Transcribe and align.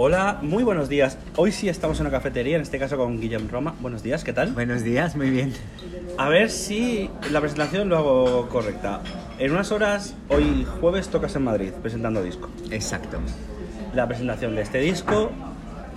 Hola, 0.00 0.38
muy 0.42 0.62
buenos 0.62 0.88
días. 0.88 1.18
Hoy 1.34 1.50
sí 1.50 1.68
estamos 1.68 1.98
en 1.98 2.06
una 2.06 2.12
cafetería, 2.16 2.54
en 2.54 2.62
este 2.62 2.78
caso 2.78 2.96
con 2.96 3.20
Guillem 3.20 3.48
Roma. 3.48 3.74
Buenos 3.80 4.04
días, 4.04 4.22
¿qué 4.22 4.32
tal? 4.32 4.52
Buenos 4.52 4.84
días, 4.84 5.16
muy 5.16 5.28
bien. 5.28 5.52
A 6.16 6.28
ver 6.28 6.50
si 6.50 7.10
la 7.32 7.40
presentación 7.40 7.88
lo 7.88 7.98
hago 7.98 8.48
correcta. 8.48 9.00
En 9.40 9.50
unas 9.50 9.72
horas, 9.72 10.14
hoy 10.28 10.64
jueves, 10.80 11.08
tocas 11.08 11.34
en 11.34 11.42
Madrid 11.42 11.72
presentando 11.82 12.22
disco. 12.22 12.48
Exacto. 12.70 13.18
La 13.92 14.06
presentación 14.06 14.54
de 14.54 14.62
este 14.62 14.78
disco 14.78 15.32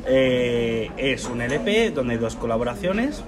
eh, 0.07 0.89
es 0.97 1.25
un 1.25 1.39
LP 1.41 1.91
donde 1.91 2.13
hay 2.15 2.19
dos 2.19 2.35
colaboraciones 2.35 3.23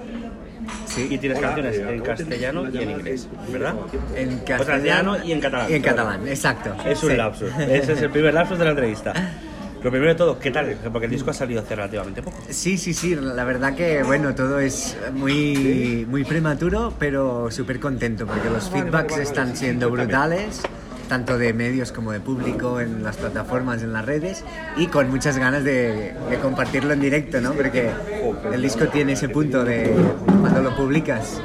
Sí. 0.88 1.08
y 1.12 1.18
tienes 1.20 1.40
canciones 1.40 1.78
en 1.78 2.02
castellano 2.02 2.64
y 2.74 2.78
en 2.78 2.90
inglés, 2.90 3.28
¿verdad? 3.52 3.76
En 4.16 4.40
O 4.40 4.44
castellano 4.44 5.24
y 5.24 5.34
en 5.34 5.40
catalán. 5.40 5.70
Y 5.70 5.76
en 5.76 5.82
catalán, 5.84 6.28
exacto. 6.28 6.74
Es 6.84 7.04
un 7.04 7.12
Sí. 7.12 7.16
lapsus. 7.18 7.52
Ese 7.60 7.94
es 7.94 8.02
el 8.02 8.10
primer 8.10 8.34
lapsus 8.34 8.58
de 8.58 8.66
la 8.66 8.72
entrevista. 8.72 9.14
Lo 9.84 9.92
primero 9.92 10.12
de 10.14 10.16
todo, 10.16 10.40
¿qué 10.40 10.50
tal? 10.50 10.78
Porque 10.92 11.06
el 11.08 11.12
disco 11.12 11.32
ha 11.32 11.34
salido 11.34 11.62
hace 11.62 11.76
relativamente 11.76 12.22
poco. 12.24 12.38
Sí, 12.50 12.78
sí, 12.78 12.94
sí, 12.94 13.16
la 13.16 13.44
verdad 13.44 13.76
que 13.76 14.02
bueno, 14.04 14.34
todo 14.34 14.60
es 14.60 14.96
muy, 15.14 16.06
muy 16.10 16.24
prematuro, 16.24 16.94
pero 16.98 17.52
súper 17.52 17.80
contento 17.82 18.26
porque 18.26 18.50
los 18.50 18.70
feedbacks 18.70 19.18
están 19.18 19.58
siendo 19.58 19.90
brutales, 19.90 20.62
tanto 21.10 21.38
de 21.38 21.52
medios 21.54 21.92
como 21.92 22.14
de 22.14 22.22
público 22.22 22.80
en 22.80 23.04
las 23.04 23.18
plataformas, 23.18 23.84
en 23.84 23.92
las 23.92 24.06
redes, 24.06 24.46
y 24.78 24.88
con 24.88 25.10
muchas 25.10 25.38
ganas 25.38 25.66
de, 25.66 26.14
de 26.30 26.38
compartirlo 26.42 26.94
en 26.94 27.02
directo, 27.02 27.42
¿no? 27.42 27.52
Porque 27.52 27.90
el 28.54 28.62
disco 28.62 28.88
tiene 28.88 29.14
ese 29.14 29.28
punto 29.28 29.66
de 29.66 29.94
cuando 30.40 30.62
lo 30.62 30.78
publicas, 30.78 31.42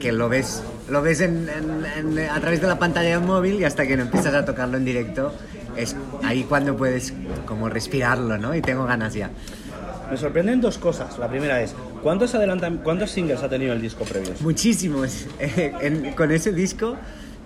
que 0.00 0.10
lo 0.10 0.28
ves, 0.28 0.64
lo 0.90 1.00
ves 1.00 1.20
en- 1.20 1.48
en- 1.48 2.18
en- 2.18 2.28
a 2.28 2.40
través 2.40 2.60
de 2.60 2.66
la 2.66 2.78
pantalla 2.78 3.10
de 3.10 3.18
un 3.18 3.26
móvil 3.26 3.60
y 3.60 3.64
hasta 3.64 3.86
que 3.86 3.96
no 3.96 4.02
empiezas 4.02 4.34
a 4.34 4.44
tocarlo 4.44 4.76
en 4.76 4.84
directo, 4.84 5.32
es 5.78 5.96
ahí 6.24 6.44
cuando 6.44 6.76
puedes 6.76 7.12
como 7.46 7.68
respirarlo, 7.68 8.36
¿no? 8.38 8.54
Y 8.54 8.60
tengo 8.62 8.84
ganas 8.84 9.14
ya. 9.14 9.30
Me 10.10 10.16
sorprenden 10.16 10.60
dos 10.60 10.78
cosas. 10.78 11.18
La 11.18 11.28
primera 11.28 11.60
es, 11.62 11.74
¿cuántos, 12.02 12.34
adelantan, 12.34 12.78
¿cuántos 12.78 13.10
singles 13.10 13.42
ha 13.42 13.48
tenido 13.48 13.72
el 13.74 13.80
disco 13.82 14.04
previos? 14.04 14.40
Muchísimos. 14.40 15.26
Eh, 15.40 15.72
en- 15.80 16.12
con 16.14 16.30
ese 16.32 16.52
disco, 16.52 16.96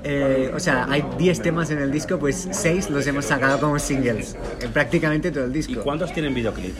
eh, 0.04 0.50
o 0.54 0.60
sea, 0.60 0.86
hay 0.88 1.04
10 1.18 1.42
temas 1.42 1.70
en 1.70 1.78
el 1.78 1.90
disco, 1.92 2.18
pues 2.18 2.48
6 2.50 2.90
los 2.90 3.06
hemos 3.06 3.24
sacado 3.24 3.58
como 3.60 3.78
singles. 3.78 4.36
En 4.60 4.70
prácticamente 4.72 5.30
todo 5.30 5.44
el 5.44 5.50
¿Y 5.50 5.54
disco. 5.54 5.82
cuántos 5.82 6.12
tienen 6.12 6.32
videoclip? 6.34 6.74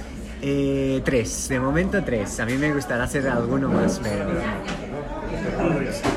Eh, 0.44 1.00
tres, 1.04 1.48
de 1.48 1.60
momento 1.60 2.02
tres. 2.04 2.40
A 2.40 2.46
mí 2.46 2.54
me 2.54 2.72
gustaría 2.74 3.04
hacer 3.04 3.28
alguno 3.28 3.68
más, 3.68 4.00
pero 4.02 4.24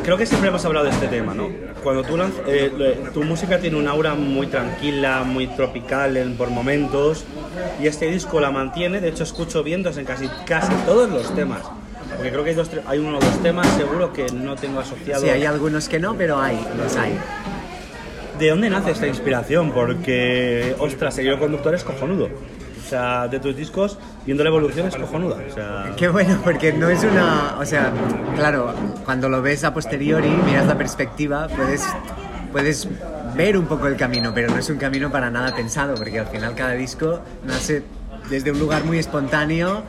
Creo 0.03 0.17
que 0.17 0.25
siempre 0.25 0.50
hemos 0.50 0.64
hablado 0.66 0.86
de 0.86 0.91
este 0.91 1.08
tema, 1.08 1.33
¿no? 1.33 1.50
Cuando 1.83 2.03
tú 2.03 2.16
lanz- 2.17 2.41
eh, 2.47 3.03
tu 3.14 3.23
música 3.23 3.59
tiene 3.59 3.77
un 3.77 3.88
aura 3.88 4.14
muy 4.16 4.47
tranquila, 4.47 5.23
muy 5.23 5.47
tropical 5.47 6.17
en, 6.17 6.36
por 6.38 6.50
momentos, 6.50 7.25
y 7.81 7.88
este 7.88 8.08
disco 8.08 8.39
la 8.39 8.52
mantiene. 8.52 9.02
De 9.02 9.09
hecho, 9.09 9.23
escucho 9.23 9.64
vientos 9.64 9.97
en 9.97 10.05
casi, 10.05 10.27
casi 10.45 10.73
todos 10.86 11.09
los 11.09 11.33
temas. 11.36 11.61
Porque 12.16 12.31
creo 12.31 12.44
que 12.44 12.52
hay, 12.52 12.55
dos, 12.55 12.69
hay 12.86 13.00
uno 13.00 13.17
o 13.17 13.22
dos 13.22 13.42
temas 13.42 13.67
seguro 13.75 14.14
que 14.14 14.27
no 14.31 14.55
tengo 14.55 14.80
asociado. 14.80 15.22
sí, 15.23 15.30
hay 15.30 15.45
algunos 15.45 15.89
que 15.89 15.99
no, 15.99 16.15
pero 16.15 16.39
hay, 16.39 16.58
los 16.77 16.95
hay. 16.95 17.17
¿De 18.39 18.49
dónde 18.49 18.70
nace 18.70 18.92
esta 18.92 19.08
inspiración? 19.08 19.71
Porque, 19.71 20.76
ostras, 20.80 21.17
el 21.17 21.27
hilo 21.27 21.39
conductor 21.39 21.73
es 21.73 21.83
cojonudo. 21.83 22.30
O 22.86 22.88
sea, 22.88 23.28
de 23.28 23.40
tus 23.40 23.56
discos, 23.56 23.98
viendo 24.28 24.44
la 24.44 24.50
evolución 24.50 24.88
es 24.88 24.96
cojonuda. 24.96 25.38
O 25.50 25.54
sea, 25.54 25.94
Qué 25.98 26.08
bueno, 26.08 26.40
porque 26.44 26.72
no 26.72 26.88
es 26.88 27.04
una. 27.04 27.58
O 27.60 27.66
sea, 27.66 27.92
claro, 28.36 28.76
cuando 29.06 29.28
lo 29.28 29.42
ves 29.42 29.64
a 29.64 29.73
posteriori, 29.73 30.30
miras 30.30 30.68
la 30.68 30.78
perspectiva, 30.78 31.48
puedes, 31.48 31.84
puedes 32.52 32.88
ver 33.36 33.58
un 33.58 33.66
poco 33.66 33.88
el 33.88 33.96
camino, 33.98 34.34
pero 34.36 34.50
no 34.50 34.58
es 34.60 34.70
un 34.70 34.78
camino 34.78 35.12
para 35.12 35.32
nada 35.32 35.56
pensado, 35.56 35.96
porque 35.96 36.20
al 36.20 36.28
final 36.28 36.54
cada 36.54 36.73
disco 36.73 37.22
nace 37.44 37.84
desde 38.30 38.52
un 38.52 38.60
lugar 38.60 38.84
muy 38.84 39.00
espontáneo, 39.00 39.82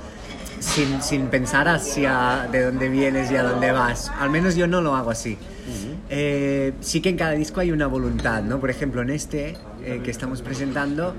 sin, 0.61 1.03
sin 1.03 1.27
pensar 1.27 1.69
hacia 1.69 2.49
de 2.51 2.65
dónde 2.65 2.89
vienes 2.89 3.31
y 3.31 3.37
a 3.37 3.43
dónde 3.43 3.73
vas. 3.73 4.11
Al 4.19 4.31
menos 4.31 4.57
yo 4.57 4.67
no 4.67 4.81
lo 4.81 4.97
hago 4.97 5.11
así. 5.11 5.37
Eh, 6.09 6.73
sí 6.81 7.01
que 7.01 7.09
en 7.09 7.17
cada 7.17 7.33
disco 7.33 7.61
hay 7.61 7.73
una 7.73 7.89
voluntad, 7.89 8.43
¿no? 8.43 8.61
Por 8.61 8.71
ejemplo, 8.71 9.03
en 9.03 9.11
este 9.11 9.57
eh, 9.85 10.01
que 10.05 10.11
estamos 10.11 10.41
presentando, 10.41 11.15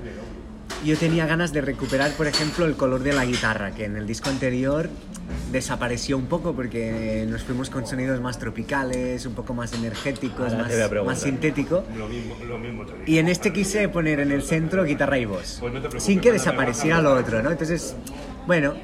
yo 0.84 0.96
tenía 0.96 1.26
ganas 1.26 1.52
de 1.52 1.60
recuperar, 1.60 2.12
por 2.12 2.26
ejemplo, 2.26 2.64
el 2.66 2.76
color 2.76 3.02
de 3.02 3.12
la 3.12 3.24
guitarra, 3.24 3.72
que 3.72 3.84
en 3.84 3.96
el 3.96 4.06
disco 4.06 4.30
anterior 4.30 4.88
desapareció 5.52 6.16
un 6.16 6.26
poco 6.26 6.54
porque 6.54 7.26
nos 7.28 7.42
fuimos 7.42 7.70
con 7.70 7.86
sonidos 7.86 8.20
más 8.20 8.38
tropicales, 8.38 9.24
un 9.26 9.34
poco 9.34 9.54
más 9.54 9.72
energéticos, 9.72 10.52
Ahora 10.52 10.58
más, 10.58 10.68
te 10.68 10.74
voy 10.74 10.82
a 10.82 10.88
preguntar. 10.88 11.14
más 11.14 11.22
sintético. 11.22 11.84
Y 13.06 13.18
en 13.18 13.28
este 13.28 13.52
quise 13.52 13.88
poner 13.88 14.20
en 14.20 14.32
el 14.32 14.42
centro 14.42 14.84
guitarra 14.84 15.18
y 15.18 15.24
voz, 15.24 15.60
sin 15.98 16.20
que 16.20 16.32
desapareciera 16.32 17.00
lo 17.02 17.14
otro, 17.14 17.42
¿no? 17.42 17.50
Entonces, 17.50 17.96
bueno, 18.46 18.74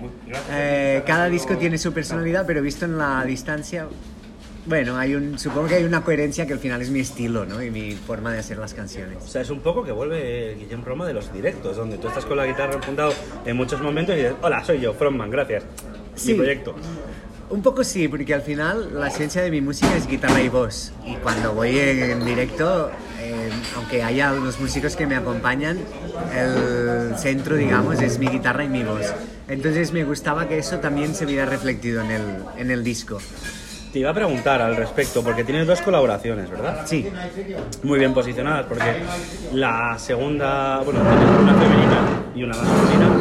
eh, 0.50 1.03
cada 1.06 1.28
disco 1.28 1.56
tiene 1.56 1.78
su 1.78 1.93
personalidad, 1.93 2.44
pero 2.47 2.61
visto 2.62 2.84
en 2.84 2.99
la 2.99 3.25
distancia, 3.25 3.87
bueno, 4.66 4.97
hay 4.97 5.14
un, 5.14 5.38
supongo 5.38 5.69
que 5.69 5.75
hay 5.75 5.84
una 5.84 6.02
coherencia 6.02 6.47
que 6.47 6.54
al 6.54 6.58
final 6.58 6.80
es 6.80 6.91
mi 6.91 7.00
estilo, 7.00 7.44
¿no? 7.44 7.62
Y 7.62 7.70
mi 7.70 7.92
forma 7.92 8.32
de 8.32 8.38
hacer 8.38 8.56
las 8.58 8.72
canciones. 8.72 9.19
o 9.22 9.28
sea, 9.28 9.42
es 9.42 9.50
un 9.50 9.60
poco 9.60 9.84
que 9.84 9.92
vuelve 9.92 10.52
el 10.52 10.58
Guillem 10.58 10.82
Roma 10.82 11.06
de 11.06 11.12
los 11.12 11.32
directos, 11.32 11.76
donde 11.76 11.98
tú 11.98 12.08
estás 12.08 12.25
con 12.25 12.36
la 12.36 12.47
guitarra 12.47 12.76
apuntado 12.76 13.12
en 13.44 13.56
muchos 13.56 13.80
momentos 13.82 14.14
y 14.14 14.19
dices, 14.19 14.34
hola, 14.41 14.64
soy 14.64 14.80
yo, 14.80 14.94
Frontman, 14.94 15.30
gracias. 15.30 15.64
Sí. 16.14 16.32
Mi 16.32 16.38
proyecto. 16.38 16.75
Un 17.50 17.60
poco 17.60 17.84
sí, 17.84 18.08
porque 18.08 18.32
al 18.32 18.41
final 18.41 18.98
la 18.98 19.08
esencia 19.08 19.42
de 19.42 19.50
mi 19.50 19.60
música 19.60 19.94
es 19.97 20.06
guitarra 20.06 20.41
y 20.41 20.48
voz. 20.48 20.92
Y 21.04 21.14
cuando 21.16 21.52
voy 21.52 21.78
en 21.78 22.25
directo, 22.25 22.91
eh, 23.20 23.50
aunque 23.76 24.02
haya 24.02 24.32
unos 24.32 24.58
músicos 24.58 24.96
que 24.96 25.06
me 25.06 25.14
acompañan, 25.14 25.78
el 26.34 27.16
centro, 27.19 27.56
digamos, 27.56 28.00
es 28.00 28.19
mi 28.19 28.28
guitarra 28.28 28.64
y 28.64 28.69
mi 28.69 28.82
voz. 28.82 29.12
Entonces 29.46 29.92
me 29.92 30.04
gustaba 30.04 30.48
que 30.48 30.58
eso 30.58 30.78
también 30.78 31.14
se 31.14 31.26
viera 31.26 31.44
reflectido 31.44 32.00
en 32.00 32.10
el, 32.10 32.22
en 32.56 32.70
el 32.70 32.82
disco. 32.82 33.19
Te 33.94 34.00
iba 34.00 34.10
a 34.10 34.15
preguntar 34.15 34.60
al 34.60 34.75
respecto, 34.75 35.22
porque 35.22 35.44
tienes 35.44 35.69
dos 35.69 35.81
colaboraciones, 35.81 36.50
¿verdad? 36.50 36.84
Sí, 36.84 37.09
Muy 37.84 38.00
bien 38.00 38.12
posicionadas, 38.12 38.66
porque 38.66 39.05
la 39.53 39.97
segunda, 40.00 40.81
bueno, 40.81 40.99
tienes 41.00 41.41
una 41.41 41.55
femenina 41.55 42.25
y 42.34 42.43
una 42.43 42.56
masculina. 42.56 43.21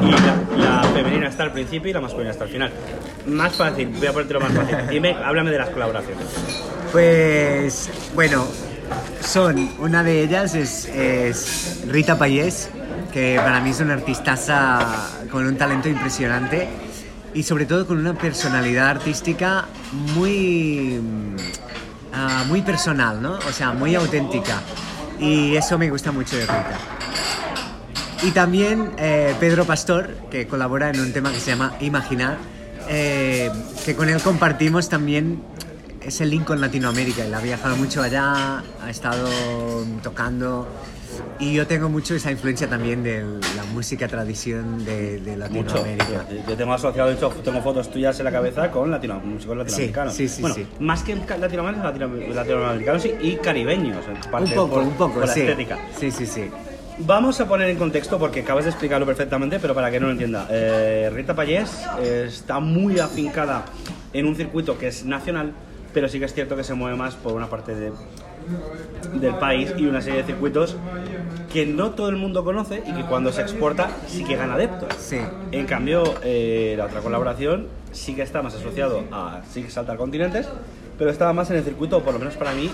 Y 0.00 0.58
la, 0.60 0.80
la 0.80 0.82
femenina 0.90 1.26
está 1.26 1.42
al 1.42 1.50
principio 1.50 1.90
y 1.90 1.92
la 1.94 2.00
masculina 2.02 2.30
está 2.30 2.44
al 2.44 2.50
final. 2.50 2.70
Más 3.26 3.56
fácil, 3.56 3.88
voy 3.98 4.06
a 4.06 4.12
ponértelo 4.12 4.38
más 4.38 4.52
fácil. 4.52 4.76
Dime, 4.90 5.16
háblame 5.24 5.50
de 5.50 5.58
las 5.58 5.70
colaboraciones. 5.70 6.24
pues 6.92 7.90
bueno, 8.14 8.46
son, 9.22 9.70
una 9.80 10.04
de 10.04 10.22
ellas 10.22 10.54
es, 10.54 10.84
es 10.86 11.82
Rita 11.88 12.16
Payés, 12.16 12.70
que 13.12 13.40
para 13.42 13.58
mí 13.58 13.70
es 13.70 13.80
una 13.80 13.94
artistaza 13.94 14.78
con 15.32 15.44
un 15.44 15.56
talento 15.56 15.88
impresionante 15.88 16.85
y 17.36 17.42
sobre 17.42 17.66
todo 17.66 17.86
con 17.86 17.98
una 17.98 18.14
personalidad 18.14 18.88
artística 18.88 19.66
muy, 20.14 20.98
mm, 21.02 21.36
ah, 22.14 22.44
muy 22.48 22.62
personal, 22.62 23.20
¿no? 23.20 23.34
O 23.34 23.52
sea, 23.52 23.72
muy 23.72 23.94
auténtica. 23.94 24.62
Y 25.20 25.54
eso 25.54 25.76
me 25.76 25.90
gusta 25.90 26.12
mucho 26.12 26.34
de 26.36 26.42
Rita. 26.42 26.78
Y 28.22 28.30
también 28.30 28.92
eh, 28.96 29.34
Pedro 29.38 29.66
Pastor, 29.66 30.14
que 30.30 30.46
colabora 30.46 30.88
en 30.88 30.98
un 30.98 31.12
tema 31.12 31.30
que 31.30 31.38
se 31.38 31.50
llama 31.50 31.74
Imaginar, 31.80 32.38
eh, 32.88 33.50
que 33.84 33.94
con 33.94 34.08
él 34.08 34.22
compartimos 34.22 34.88
también 34.88 35.42
ese 36.00 36.24
link 36.24 36.44
con 36.44 36.58
Latinoamérica. 36.58 37.26
Él 37.26 37.34
ha 37.34 37.40
viajado 37.40 37.76
mucho 37.76 38.02
allá, 38.02 38.64
ha 38.82 38.90
estado 38.90 39.28
tocando 40.02 40.66
y 41.38 41.54
yo 41.54 41.66
tengo 41.66 41.88
mucho 41.88 42.14
esa 42.14 42.30
influencia 42.30 42.68
también 42.68 43.02
de 43.02 43.22
la 43.56 43.64
música 43.72 44.08
tradición 44.08 44.84
de, 44.84 45.20
de 45.20 45.36
Mucho. 45.48 45.74
Latinoamérica. 45.76 46.26
Yo 46.48 46.56
tengo 46.56 46.72
asociado, 46.72 47.08
de 47.10 47.14
hecho, 47.16 47.28
tengo 47.44 47.60
fotos 47.62 47.90
tuyas 47.90 48.18
en 48.18 48.24
la 48.24 48.32
cabeza 48.32 48.70
con 48.70 48.90
latino, 48.90 49.20
músicos 49.24 49.56
latinoamericanos. 49.56 50.14
sí, 50.14 50.28
sí, 50.28 50.40
bueno, 50.40 50.56
sí. 50.56 50.66
más 50.80 51.02
que 51.02 51.14
latinoamericanos, 51.16 51.98
latino- 51.98 52.34
latinoamericanos 52.34 53.06
y, 53.22 53.36
caribeños. 53.36 54.04
en 54.06 54.14
Un 54.24 54.30
parte, 54.30 54.54
poco, 54.54 54.74
por- 54.74 54.82
un 54.82 54.94
poco, 54.94 55.14
por 55.14 55.26
la 55.26 55.32
sí. 55.34 55.40
estética. 55.40 55.78
Sí, 55.98 56.10
sí, 56.10 56.26
sí. 56.26 56.50
Vamos 56.98 57.38
a 57.40 57.46
poner 57.46 57.68
en 57.68 57.76
contexto 57.76 58.18
porque 58.18 58.40
acabas 58.40 58.64
de 58.64 58.70
explicarlo 58.70 59.04
perfectamente, 59.04 59.58
pero 59.60 59.74
para 59.74 59.90
que 59.90 60.00
no 60.00 60.06
lo 60.06 60.12
entienda. 60.12 60.46
Eh, 60.50 61.10
Rita 61.12 61.34
Payés 61.34 61.70
eh, 62.00 62.24
está 62.28 62.58
muy 62.58 62.98
afincada 62.98 63.66
en 64.14 64.24
un 64.26 64.34
circuito 64.34 64.78
que 64.78 64.88
es 64.88 65.04
nacional, 65.04 65.52
pero 65.92 66.08
sí 66.08 66.18
que 66.18 66.24
es 66.24 66.32
cierto 66.32 66.56
que 66.56 66.64
se 66.64 66.72
mueve 66.72 66.96
más 66.96 67.14
por 67.14 67.34
una 67.34 67.48
parte 67.48 67.74
de 67.74 67.92
del 69.14 69.34
país 69.36 69.72
y 69.76 69.86
una 69.86 70.00
serie 70.02 70.20
de 70.20 70.26
circuitos 70.26 70.76
que 71.52 71.64
no 71.66 71.90
todo 71.92 72.08
el 72.08 72.16
mundo 72.16 72.44
conoce 72.44 72.82
y 72.86 72.92
que 72.92 73.02
cuando 73.04 73.32
se 73.32 73.40
exporta 73.42 73.88
sí 74.06 74.24
que 74.24 74.36
gana 74.36 74.54
adeptos. 74.54 74.88
Sí. 74.98 75.18
En 75.52 75.66
cambio, 75.66 76.14
eh, 76.22 76.74
la 76.76 76.86
otra 76.86 77.00
colaboración 77.00 77.66
sí 77.92 78.14
que 78.14 78.22
está 78.22 78.42
más 78.42 78.54
asociado 78.54 79.04
a 79.12 79.40
sí 79.50 79.62
que 79.62 79.70
saltar 79.70 79.96
continentes, 79.96 80.46
pero 80.98 81.10
estaba 81.10 81.32
más 81.32 81.50
en 81.50 81.56
el 81.56 81.64
circuito, 81.64 82.02
por 82.02 82.12
lo 82.14 82.18
menos 82.18 82.34
para 82.36 82.52
mí, 82.52 82.70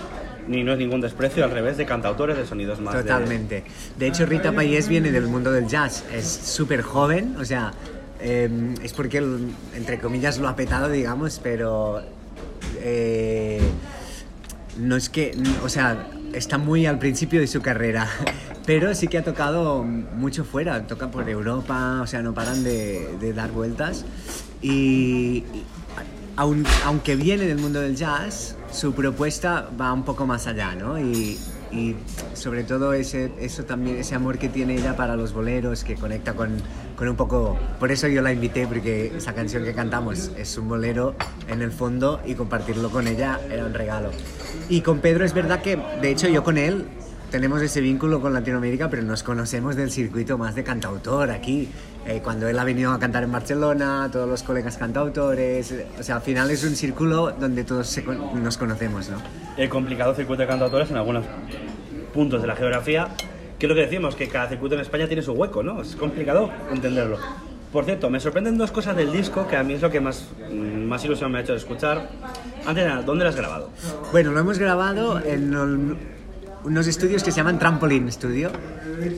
ni 0.47 0.63
no 0.63 0.73
es 0.73 0.77
ningún 0.79 0.99
desprecio, 1.01 1.43
al 1.45 1.51
revés, 1.51 1.77
de 1.77 1.85
cantautores, 1.85 2.35
de 2.37 2.45
sonidos 2.45 2.79
más. 2.81 2.93
de- 2.95 3.01
Totalmente. 3.03 3.63
De 3.97 4.07
hecho, 4.07 4.25
Rita 4.25 4.51
Payés 4.51 4.87
viene 4.89 5.11
del 5.11 5.27
mundo 5.27 5.51
del 5.51 5.67
jazz. 5.67 6.03
Es 6.13 6.27
súper 6.27 6.81
joven, 6.81 7.35
o 7.39 7.45
sea, 7.45 7.71
eh, 8.19 8.49
es 8.81 8.91
porque, 8.93 9.19
él, 9.19 9.49
entre 9.75 9.99
comillas, 9.99 10.39
lo 10.39 10.47
ha 10.49 10.55
petado, 10.55 10.89
digamos, 10.89 11.39
pero 11.41 12.01
eh, 12.79 13.61
no 14.77 14.95
es 14.95 15.09
que, 15.09 15.37
o 15.63 15.69
sea, 15.69 16.07
está 16.33 16.57
muy 16.57 16.85
al 16.85 16.99
principio 16.99 17.39
de 17.39 17.47
su 17.47 17.61
carrera, 17.61 18.07
pero 18.65 18.93
sí 18.95 19.07
que 19.07 19.17
ha 19.17 19.23
tocado 19.23 19.83
mucho 19.83 20.43
fuera, 20.45 20.87
toca 20.87 21.11
por 21.11 21.29
Europa, 21.29 21.99
o 22.01 22.07
sea, 22.07 22.21
no 22.21 22.33
paran 22.33 22.63
de, 22.63 23.33
dar 23.35 23.51
vueltas. 23.51 24.05
Y, 24.61 25.43
y 25.53 25.63
aun- 26.37 26.65
aunque 26.85 27.15
viene 27.15 27.45
del 27.45 27.57
mundo 27.57 27.79
del 27.81 27.95
jazz, 27.95 28.55
su 28.71 28.93
propuesta 28.93 29.69
va 29.79 29.93
un 29.93 30.03
poco 30.03 30.25
más 30.25 30.47
allá, 30.47 30.75
¿no? 30.75 30.99
Y, 30.99 31.37
y 31.71 31.95
sobre 32.33 32.63
todo 32.63 32.93
ese, 32.93 33.31
eso 33.39 33.63
también, 33.65 33.97
ese 33.97 34.15
amor 34.15 34.37
que 34.37 34.47
tiene 34.49 34.75
ella 34.75 34.95
para 34.95 35.15
los 35.15 35.33
boleros, 35.33 35.83
que 35.83 35.95
conecta 35.95 36.33
con, 36.33 36.57
con 36.95 37.07
un 37.07 37.15
poco... 37.15 37.57
Por 37.79 37.91
eso 37.91 38.07
yo 38.07 38.21
la 38.21 38.31
invité, 38.31 38.67
porque 38.67 39.13
esa 39.17 39.33
canción 39.33 39.63
que 39.63 39.73
cantamos 39.73 40.31
es 40.37 40.57
un 40.57 40.67
bolero 40.67 41.15
en 41.47 41.61
el 41.61 41.71
fondo 41.71 42.21
y 42.25 42.35
compartirlo 42.35 42.89
con 42.89 43.07
ella 43.07 43.39
era 43.49 43.65
un 43.65 43.73
regalo. 43.73 44.11
Y 44.69 44.81
con 44.81 44.99
Pedro 44.99 45.25
es 45.25 45.33
verdad 45.33 45.61
que, 45.61 45.77
de 46.01 46.11
hecho, 46.11 46.27
yo 46.27 46.43
con 46.43 46.57
él 46.57 46.85
tenemos 47.31 47.61
ese 47.61 47.81
vínculo 47.81 48.21
con 48.21 48.31
Latinoamérica, 48.31 48.89
pero 48.89 49.01
nos 49.01 49.23
conocemos 49.23 49.75
del 49.75 49.89
circuito 49.89 50.37
más 50.37 50.53
de 50.53 50.63
cantautor 50.63 51.31
aquí. 51.31 51.67
Eh, 52.05 52.21
cuando 52.23 52.47
él 52.47 52.59
ha 52.59 52.63
venido 52.63 52.91
a 52.91 52.99
cantar 52.99 53.23
en 53.23 53.31
Barcelona, 53.31 54.09
todos 54.11 54.29
los 54.29 54.43
colegas 54.43 54.77
cantautores, 54.77 55.73
o 55.99 56.03
sea, 56.03 56.17
al 56.17 56.21
final 56.21 56.51
es 56.51 56.63
un 56.63 56.75
círculo 56.75 57.31
donde 57.31 57.63
todos 57.63 57.87
se 57.87 58.03
nos 58.03 58.57
conocemos, 58.57 59.09
¿no? 59.09 59.17
el 59.57 59.69
complicado 59.69 60.15
circuito 60.15 60.41
de 60.41 60.47
cantautores 60.47 60.89
en 60.89 60.97
algunos 60.97 61.25
puntos 62.13 62.41
de 62.41 62.47
la 62.47 62.55
geografía, 62.55 63.07
que 63.63 63.67
es 63.67 63.69
lo 63.69 63.75
que 63.75 63.81
decimos, 63.89 64.13
que 64.17 64.27
cada 64.27 64.49
circuito 64.49 64.75
en 64.75 64.81
España 64.81 65.07
tiene 65.07 65.21
su 65.21 65.31
hueco, 65.31 65.63
¿no? 65.63 65.81
Es 65.81 65.95
complicado 65.95 66.49
entenderlo. 66.69 67.17
Por 67.71 67.85
cierto, 67.85 68.09
me 68.09 68.19
sorprenden 68.19 68.57
dos 68.57 68.71
cosas 68.71 68.93
del 68.97 69.09
disco 69.13 69.47
que 69.47 69.55
a 69.55 69.63
mí 69.63 69.71
es 69.75 69.81
lo 69.81 69.89
que 69.89 70.01
más, 70.01 70.27
mm, 70.51 70.83
más 70.83 71.05
ilusión 71.05 71.31
me 71.31 71.37
ha 71.37 71.41
hecho 71.43 71.53
de 71.53 71.59
escuchar. 71.59 72.09
Antes 72.65 72.83
de 72.83 72.89
nada, 72.89 73.03
¿dónde 73.03 73.23
lo 73.23 73.29
has 73.29 73.37
grabado? 73.37 73.69
Bueno, 74.11 74.33
lo 74.33 74.39
hemos 74.41 74.59
grabado 74.59 75.21
en 75.25 75.53
ol- 75.53 75.95
unos 76.65 76.87
estudios 76.87 77.23
que 77.23 77.31
se 77.31 77.37
llaman 77.37 77.57
Trampoline 77.57 78.11
Studio. 78.11 78.51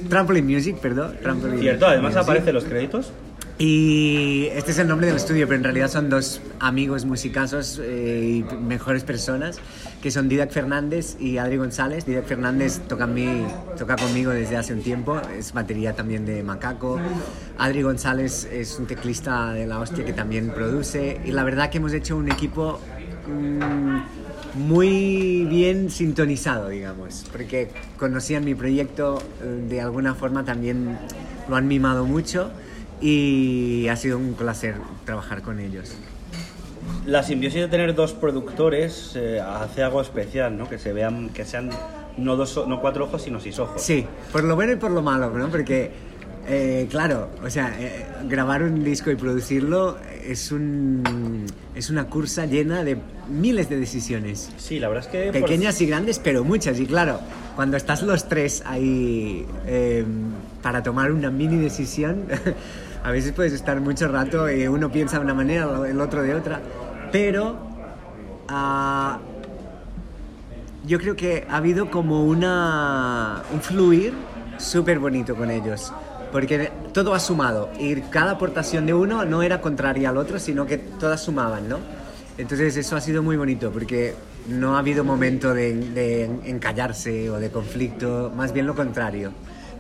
Trampoline 0.10 0.54
Music, 0.54 0.78
perdón. 0.80 1.16
Trampoline 1.24 1.60
Cierto, 1.62 1.88
además 1.88 2.16
aparecen 2.16 2.54
los 2.54 2.66
créditos. 2.66 3.12
Y 3.58 4.48
este 4.52 4.72
es 4.72 4.80
el 4.80 4.90
nombre 4.90 5.08
del 5.08 5.16
estudio, 5.16 5.48
pero 5.48 5.56
en 5.58 5.64
realidad 5.64 5.88
son 5.90 6.10
dos 6.10 6.42
amigos 6.60 7.06
musicazos 7.06 7.80
eh, 7.82 8.44
y 8.50 8.56
mejores 8.56 9.06
personas, 9.06 9.60
que 10.02 10.12
son 10.12 10.28
Didac 10.28 10.52
Fernández 10.52 11.16
y 11.22 11.38
Adri 11.38 11.56
González. 11.56 12.06
Didac 12.06 12.26
Fernández 12.26 12.82
toca, 12.86 13.06
conmigo 13.96 14.32
desde 14.32 14.58
hace 14.58 14.74
un 14.74 14.82
tiempo, 14.82 15.22
es 15.38 15.54
batería 15.54 15.96
también 15.96 16.26
de 16.26 16.44
Macaco. 16.44 17.00
Adri 17.58 17.82
González 17.82 18.44
es 18.52 18.78
un 18.78 18.88
teclista 18.88 19.54
de 19.54 19.66
la 19.66 19.80
hostia 19.80 20.04
que 20.04 20.12
también 20.12 20.50
produce. 20.50 21.22
Y 21.24 21.32
la 21.32 21.46
verdad 21.46 21.70
que 21.70 21.78
hemos 21.78 21.94
hecho 21.94 22.18
un 22.18 22.30
equipo 22.30 22.82
mm, 23.26 24.66
muy 24.68 25.46
bien 25.46 25.90
sintonizado, 25.90 26.68
digamos, 26.68 27.26
porque 27.32 27.70
conocían 27.98 28.44
mi 28.44 28.54
proyecto, 28.54 29.24
eh, 29.42 29.66
de 29.70 29.80
alguna 29.80 30.14
forma 30.14 30.44
también 30.44 30.98
lo 31.48 31.56
han 31.56 31.70
mimado 31.70 32.04
mucho 32.04 32.52
y 33.02 33.88
ha 33.90 33.96
sido 33.96 34.18
un 34.18 34.34
placer 34.34 34.76
trabajar 35.06 35.42
con 35.42 35.60
ellos. 35.60 35.96
La 37.06 37.24
simbiosis 37.24 37.62
de 37.62 37.68
tener 37.68 37.94
dos 37.96 38.14
productores 38.14 39.14
eh, 39.16 39.40
hace 39.42 39.84
algo 39.84 40.02
especial, 40.02 40.58
¿no? 40.58 40.68
Que 40.70 40.78
se 40.80 40.94
vean, 40.94 41.30
que 41.30 41.46
sean 41.46 41.70
no, 42.18 42.36
dos, 42.36 42.64
no 42.68 42.80
cuatro 42.82 43.06
ojos, 43.06 43.22
sino 43.24 43.40
seis 43.40 43.60
ojos. 43.60 43.82
Sí, 43.82 44.06
por 44.32 44.44
lo 44.44 44.56
bueno 44.56 44.74
y 44.74 44.76
por 44.78 44.92
lo 44.92 45.02
malo, 45.02 45.30
¿no? 45.32 45.50
Porque, 45.50 45.92
eh, 46.48 46.88
claro, 46.90 47.30
o 47.44 47.50
sea, 47.50 47.76
eh, 47.80 48.06
grabar 48.28 48.64
un 48.64 48.84
disco 48.84 49.12
y 49.12 49.16
producirlo 49.16 49.98
es, 50.24 50.52
un, 50.52 51.46
es 51.76 51.90
una 51.90 52.06
cursa 52.06 52.46
llena 52.46 52.84
de 52.84 52.98
miles 53.30 53.68
de 53.70 53.78
decisiones. 53.80 54.52
Sí, 54.58 54.80
la 54.80 54.88
verdad 54.88 55.06
es 55.06 55.12
que... 55.12 55.32
por- 55.32 55.42
Pequeñas 55.42 55.82
y 55.82 55.88
grandes, 55.88 56.20
pero 56.20 56.44
muchas. 56.44 56.80
Y 56.80 56.86
claro, 56.86 57.20
cuando 57.56 57.78
estás 57.78 58.02
los 58.04 58.28
tres 58.30 58.64
ahí 58.66 59.46
eh, 59.68 60.06
para 60.62 60.82
tomar 60.84 61.12
una 61.12 61.30
mini 61.32 61.58
decisión, 61.58 62.26
a 63.06 63.12
veces 63.12 63.34
puedes 63.34 63.54
estar 63.54 63.80
mucho 63.82 64.08
rato 64.08 64.50
y 64.50 64.68
uno 64.68 64.92
piensa 64.92 65.18
de 65.18 65.26
una 65.26 65.36
manera, 65.36 65.70
el 65.88 66.02
otro 66.02 66.24
de 66.24 66.34
otra. 66.34 66.60
Pero 67.12 67.56
ah, 68.48 69.20
yo 70.88 70.98
creo 70.98 71.16
que 71.16 71.46
ha 71.48 71.58
habido 71.58 71.92
como 71.92 72.26
una, 72.26 73.44
un 73.54 73.62
fluir 73.62 74.14
súper 74.58 74.98
bonito 74.98 75.36
con 75.36 75.52
ellos. 75.52 75.94
Porque 76.32 76.72
todo 76.94 77.14
ha 77.14 77.20
sumado 77.20 77.70
y 77.80 78.02
cada 78.02 78.32
aportación 78.32 78.88
de 78.88 78.96
uno 78.96 79.24
no 79.24 79.44
era 79.44 79.62
contraria 79.62 80.10
al 80.10 80.18
otro, 80.18 80.40
sino 80.40 80.66
que 80.66 80.80
todas 80.80 81.22
sumaban, 81.22 81.70
¿no? 81.70 81.78
Entonces 82.40 82.76
eso 82.76 82.96
ha 82.96 83.02
sido 83.02 83.22
muy 83.22 83.38
bonito 83.38 83.70
porque 83.72 84.16
no 84.48 84.78
ha 84.78 84.80
habido 84.80 85.04
momento 85.04 85.54
de, 85.54 85.76
de 85.76 86.24
encallarse 86.46 87.30
o 87.30 87.40
de 87.40 87.52
conflicto, 87.52 88.34
más 88.36 88.52
bien 88.52 88.66
lo 88.66 88.74
contrario. 88.74 89.32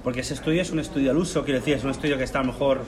Porque 0.06 0.22
ese 0.22 0.36
estudio 0.36 0.62
es 0.62 0.70
un 0.70 0.80
estudio 0.80 1.10
al 1.10 1.18
uso, 1.18 1.44
quiero 1.44 1.60
decir, 1.60 1.74
es 1.76 1.84
un 1.84 1.90
estudio 1.90 2.16
que 2.16 2.24
está 2.24 2.40
a 2.40 2.44
lo 2.44 2.54
mejor, 2.54 2.82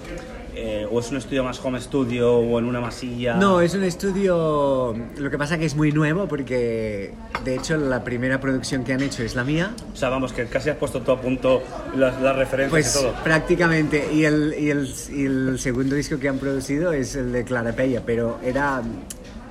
eh, 0.55 0.87
o 0.89 0.99
es 0.99 1.09
un 1.09 1.17
estudio 1.17 1.43
más 1.43 1.59
home 1.65 1.81
studio, 1.81 2.35
o 2.37 2.59
en 2.59 2.65
una 2.65 2.79
masilla. 2.79 3.33
No, 3.33 3.59
es 3.59 3.73
un 3.73 3.83
estudio, 3.83 4.95
lo 5.17 5.29
que 5.31 5.37
pasa 5.37 5.57
que 5.57 5.65
es 5.65 5.75
muy 5.75 5.91
nuevo 5.91 6.27
porque 6.27 7.11
de 7.43 7.55
hecho 7.55 7.75
la 7.75 8.03
primera 8.03 8.39
producción 8.39 8.83
que 8.83 8.93
han 8.93 9.01
hecho 9.01 9.23
es 9.23 9.35
la 9.35 9.43
mía. 9.43 9.73
O 9.91 9.95
sea, 9.95 10.09
vamos, 10.09 10.31
que 10.31 10.45
casi 10.45 10.69
has 10.69 10.77
puesto 10.77 11.01
todo 11.01 11.15
a 11.15 11.21
punto 11.21 11.63
las, 11.95 12.21
las 12.21 12.35
referencias 12.35 12.69
Pues 12.69 12.95
y 12.95 12.99
todo. 12.99 13.13
prácticamente, 13.23 14.09
y 14.13 14.23
el, 14.23 14.53
y, 14.57 14.69
el, 14.69 14.87
y 15.11 15.25
el 15.25 15.57
segundo 15.59 15.95
disco 15.95 16.19
que 16.19 16.29
han 16.29 16.37
producido 16.37 16.93
es 16.93 17.15
el 17.15 17.31
de 17.33 17.43
Clara 17.43 17.73
Pella, 17.73 18.03
pero 18.05 18.37
era 18.43 18.83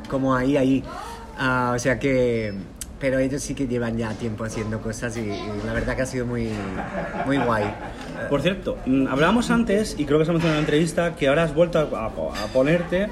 como 0.08 0.36
ahí, 0.36 0.56
ahí. 0.56 0.84
Ah, 1.36 1.72
o 1.74 1.78
sea 1.80 1.98
que, 1.98 2.54
pero 2.98 3.18
ellos 3.18 3.42
sí 3.42 3.54
que 3.54 3.66
llevan 3.66 3.96
ya 3.98 4.10
tiempo 4.14 4.44
haciendo 4.44 4.80
cosas 4.80 5.16
y, 5.16 5.20
y 5.20 5.52
la 5.66 5.72
verdad 5.72 5.96
que 5.96 6.02
ha 6.02 6.06
sido 6.06 6.26
muy, 6.26 6.50
muy 7.26 7.38
guay. 7.38 7.64
Por 8.30 8.40
cierto, 8.42 8.78
mm, 8.86 9.06
hablábamos 9.08 9.50
antes, 9.50 9.94
y 9.98 10.04
creo 10.06 10.18
que 10.18 10.24
se 10.24 10.30
ha 10.30 10.34
mencionado 10.34 10.58
en 10.58 10.64
la 10.64 10.66
entrevista, 10.68 11.14
que 11.16 11.28
ahora 11.28 11.42
has 11.44 11.54
vuelto 11.54 11.78
a, 11.78 11.82
a- 11.82 12.06
a 12.44 12.46
ponerte, 12.52 13.08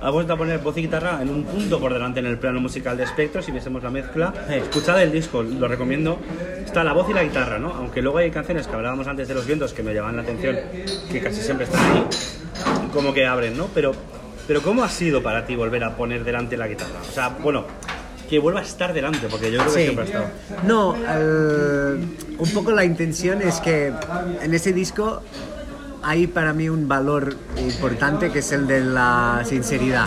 has 0.00 0.12
vuelto 0.12 0.34
a 0.34 0.36
poner 0.36 0.58
voz 0.58 0.76
y 0.76 0.82
guitarra 0.82 1.20
en 1.22 1.30
un 1.30 1.44
punto 1.44 1.80
por 1.80 1.92
delante 1.94 2.20
en 2.20 2.26
el 2.26 2.38
plano 2.38 2.60
musical 2.60 2.96
de 2.98 3.04
Espectro, 3.04 3.40
si 3.40 3.50
viésemos 3.52 3.82
la 3.82 3.88
mezcla. 3.90 4.34
Sí. 4.48 4.54
Escuchad 4.56 5.02
el 5.02 5.10
disco, 5.10 5.42
lo 5.42 5.66
recomiendo. 5.66 6.18
Está 6.62 6.84
la 6.84 6.92
voz 6.92 7.08
y 7.08 7.14
la 7.14 7.22
guitarra, 7.24 7.58
¿no? 7.58 7.68
Aunque 7.72 8.02
luego 8.02 8.18
hay 8.18 8.30
canciones 8.30 8.66
que 8.66 8.74
hablábamos 8.74 9.06
antes 9.06 9.26
de 9.28 9.34
los 9.34 9.46
vientos 9.46 9.72
que 9.72 9.82
me 9.82 9.94
llaman 9.94 10.16
la 10.16 10.22
atención, 10.22 10.56
que 11.10 11.20
casi 11.20 11.40
siempre 11.40 11.64
están 11.64 11.80
ahí, 11.92 12.04
como 12.92 13.14
que 13.14 13.26
abren, 13.26 13.56
¿no? 13.56 13.68
Pero, 13.74 13.92
pero 14.46 14.60
¿cómo 14.60 14.84
ha 14.84 14.88
sido 14.90 15.22
para 15.22 15.46
ti 15.46 15.56
volver 15.56 15.82
a 15.84 15.96
poner 15.96 16.22
delante 16.24 16.56
la 16.58 16.68
guitarra? 16.68 17.00
O 17.08 17.12
sea, 17.12 17.30
bueno, 17.30 17.64
que 18.28 18.38
vuelva 18.38 18.60
a 18.60 18.62
estar 18.64 18.92
delante, 18.92 19.26
porque 19.30 19.50
yo 19.52 19.58
creo 19.60 19.72
que 19.72 19.78
Sí. 19.80 19.84
siempre 19.84 20.04
ha 20.04 20.06
estado. 20.06 20.26
No, 20.66 20.94
el- 20.96 22.08
un 22.38 22.50
poco 22.52 22.72
la 22.72 22.84
intención 22.84 23.42
es 23.42 23.60
que 23.60 23.92
en 24.42 24.54
ese 24.54 24.72
disco 24.72 25.22
hay 26.02 26.26
para 26.26 26.52
mí 26.52 26.68
un 26.68 26.86
valor 26.88 27.36
importante 27.58 28.30
que 28.30 28.40
es 28.40 28.52
el 28.52 28.66
de 28.66 28.80
la 28.82 29.42
sinceridad. 29.46 30.06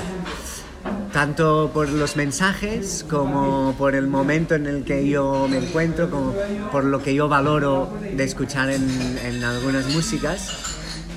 Tanto 1.11 1.71
por 1.73 1.89
los 1.89 2.15
mensajes 2.15 3.05
como 3.09 3.73
por 3.77 3.95
el 3.95 4.07
momento 4.07 4.55
en 4.55 4.67
el 4.67 4.83
que 4.83 5.07
yo 5.07 5.47
me 5.49 5.57
encuentro, 5.57 6.09
como 6.09 6.33
por 6.71 6.83
lo 6.83 7.01
que 7.01 7.15
yo 7.15 7.27
valoro 7.27 7.89
de 8.13 8.23
escuchar 8.23 8.69
en, 8.69 9.17
en 9.25 9.43
algunas 9.43 9.87
músicas. 9.87 10.49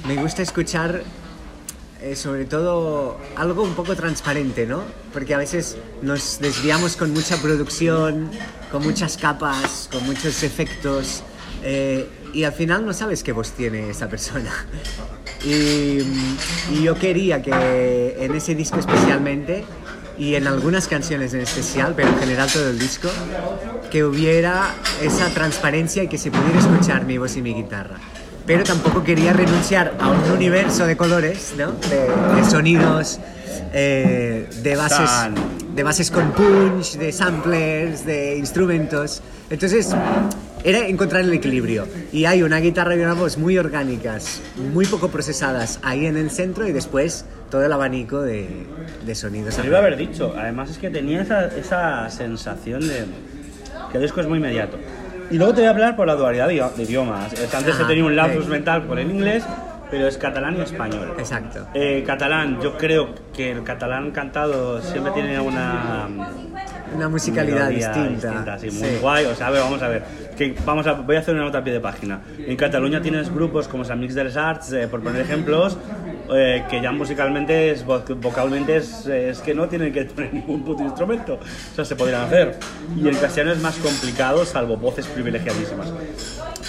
Me 0.07 0.15
gusta 0.17 0.43
escuchar 0.43 1.03
eh, 2.03 2.17
sobre 2.17 2.45
todo 2.45 3.19
algo 3.37 3.63
un 3.63 3.75
poco 3.75 3.95
transparente, 3.95 4.67
¿no? 4.67 4.83
Porque 5.13 5.35
a 5.35 5.39
veces 5.39 5.77
nos 6.03 6.39
desviamos 6.41 6.97
con 6.97 7.13
mucha 7.13 7.37
producción, 7.37 8.31
con 8.73 8.83
muchas 8.83 9.17
capas, 9.17 9.89
con 9.93 10.05
muchos 10.07 10.43
efectos, 10.43 11.23
eh, 11.63 12.09
y 12.33 12.45
al 12.45 12.53
final 12.53 12.87
no 12.87 12.93
sabes 12.93 13.23
qué 13.23 13.33
voz 13.33 13.53
tiene 13.53 13.91
esa 13.91 14.09
persona. 14.09 14.53
Y, 15.43 16.03
y 16.71 16.83
yo 16.83 16.97
quería 16.97 17.41
que 17.41 18.17
en 18.19 18.35
ese 18.35 18.55
disco 18.55 18.79
especialmente, 18.79 19.65
y 20.21 20.35
en 20.35 20.47
algunas 20.47 20.87
canciones 20.87 21.33
en 21.33 21.41
especial, 21.41 21.95
pero 21.97 22.09
en 22.09 22.19
general 22.19 22.53
todo 22.53 22.69
el 22.69 22.79
disco, 22.79 23.09
que 23.91 24.05
hubiera 24.05 24.75
esa 25.01 25.31
transparencia 25.31 26.03
y 26.03 26.09
que 26.09 26.19
se 26.19 26.31
pudiera 26.31 26.59
escuchar 26.59 27.07
mi 27.07 27.17
voz 27.17 27.39
y 27.39 27.43
mi 27.43 27.55
guitarra. 27.55 27.97
Pero 28.47 28.65
tampoco 28.65 29.05
quería 29.05 29.33
renunciar 29.33 29.95
a 29.99 30.09
un 30.09 30.31
universo 30.33 30.87
de 30.87 30.97
colores, 30.97 31.55
¿no? 31.57 31.73
de, 31.73 32.37
de 32.37 32.51
sonidos, 32.51 33.21
eh, 33.73 34.49
de 34.63 34.77
bases, 34.77 35.35
de 35.35 35.61
de 35.75 35.85
bases 35.85 36.11
con 36.11 36.33
punch, 36.33 36.97
de 36.97 37.13
samplers, 37.13 38.05
de 38.05 38.37
instrumentos. 38.37 39.23
Entonces, 39.51 39.95
era 40.65 40.87
encontrar 40.87 41.23
el 41.23 41.33
equilibrio. 41.33 41.87
Y 42.13 42.25
hay 42.25 42.43
una 42.43 42.59
guitarra 42.59 42.97
y 42.97 43.01
una 43.01 43.15
voz 43.15 43.39
muy 43.39 43.57
orgánicas, 43.57 44.41
muy 44.73 44.87
poco 44.87 45.09
procesadas 45.09 45.79
ahí 45.83 46.07
en 46.07 46.17
el 46.17 46.31
centro 46.31 46.67
y 46.67 46.73
después 46.73 47.25
todo 47.51 47.65
el 47.65 47.73
abanico 47.73 48.21
de, 48.21 48.67
de 49.07 49.15
sonidos. 49.15 49.57
Te 49.57 49.63
lo 49.63 49.69
iba 49.69 49.79
a 49.79 49.81
haber 49.81 49.97
dicho. 49.97 50.35
Además 50.37 50.71
es 50.71 50.79
que 50.79 50.91
tenía 50.91 51.23
esa, 51.23 51.47
esa 51.47 52.11
sensación 52.11 52.87
de 52.87 53.07
que 53.91 53.97
el 53.97 54.03
disco 54.03 54.21
es 54.21 54.27
muy 54.27 54.39
inmediato. 54.39 54.77
Y 55.31 55.37
luego 55.39 55.53
te 55.55 55.61
voy 55.61 55.67
a 55.69 55.71
hablar 55.71 55.97
por 55.97 56.07
la 56.07 56.15
dualidad 56.15 56.49
de, 56.49 56.55
de 56.77 56.83
idiomas. 56.83 57.33
Antes 57.55 57.79
he 57.79 57.83
Ah, 57.83 57.87
tenido 57.87 58.07
un 58.07 58.17
lapsus 58.17 58.45
ok. 58.47 58.51
mental 58.51 58.83
por 58.83 58.99
el 58.99 59.11
inglés, 59.11 59.45
pero 59.91 60.09
es 60.09 60.19
catalán 60.19 60.57
y 60.59 60.63
español. 60.63 61.15
Exacto. 61.19 61.67
Eh, 61.75 62.03
catalán, 62.07 62.61
yo 62.61 62.77
creo 62.77 63.15
que 63.33 63.53
el 63.53 63.63
catalán 63.63 64.11
cantado 64.11 64.81
siempre 64.83 65.13
tiene 65.13 65.39
una 65.41 66.09
Una 66.95 67.09
musicalidad 67.09 67.69
melodía 67.69 67.93
distinta. 67.93 68.59
sí, 68.59 68.71
muy 68.73 68.89
Sí. 68.89 68.99
guay. 69.01 69.25
O 69.27 69.35
sea, 69.37 69.47
a 69.47 69.51
ver, 69.51 69.61
vamos 69.63 69.81
a 69.83 69.89
ver. 69.89 70.03
Que 70.37 70.57
vamos 70.65 70.87
a, 70.89 70.95
voy 70.95 71.15
a 71.15 71.21
hacer 71.21 71.35
una 71.35 71.45
nota 71.45 71.59
a 71.59 71.65
pie 71.65 71.73
de 71.75 71.81
página. 71.81 72.21
En 72.39 72.57
Cataluña 72.57 73.01
tienes 73.01 73.33
grupos 73.33 73.69
como 73.69 73.85
San 73.85 74.01
Mix 74.01 74.15
dels 74.15 74.37
Arts, 74.37 74.73
eh, 74.73 74.89
por 74.89 75.01
poner 75.01 75.21
ejemplos, 75.23 75.79
eh, 76.33 76.65
que 76.71 76.81
ya 76.81 76.93
musicalmente, 76.93 77.71
es, 77.71 77.85
vo- 77.87 78.03
vocalmente, 78.21 78.77
es, 78.77 79.07
es 79.07 79.39
que 79.41 79.55
no 79.55 79.69
tienen 79.69 79.93
que 79.93 80.05
tener 80.07 80.33
ningún 80.35 80.65
puto 80.65 80.83
instrumento. 80.83 81.35
O 81.35 81.75
sea, 81.75 81.85
se 81.85 81.97
podrían 81.97 82.23
hacer. 82.23 82.59
Y 82.97 83.09
en 83.09 83.17
castellano 83.17 83.53
es 83.53 83.61
más 83.61 83.77
complicado, 83.77 84.45
salvo 84.45 84.77
voces 84.77 85.07
privilegiadísimas. 85.07 85.89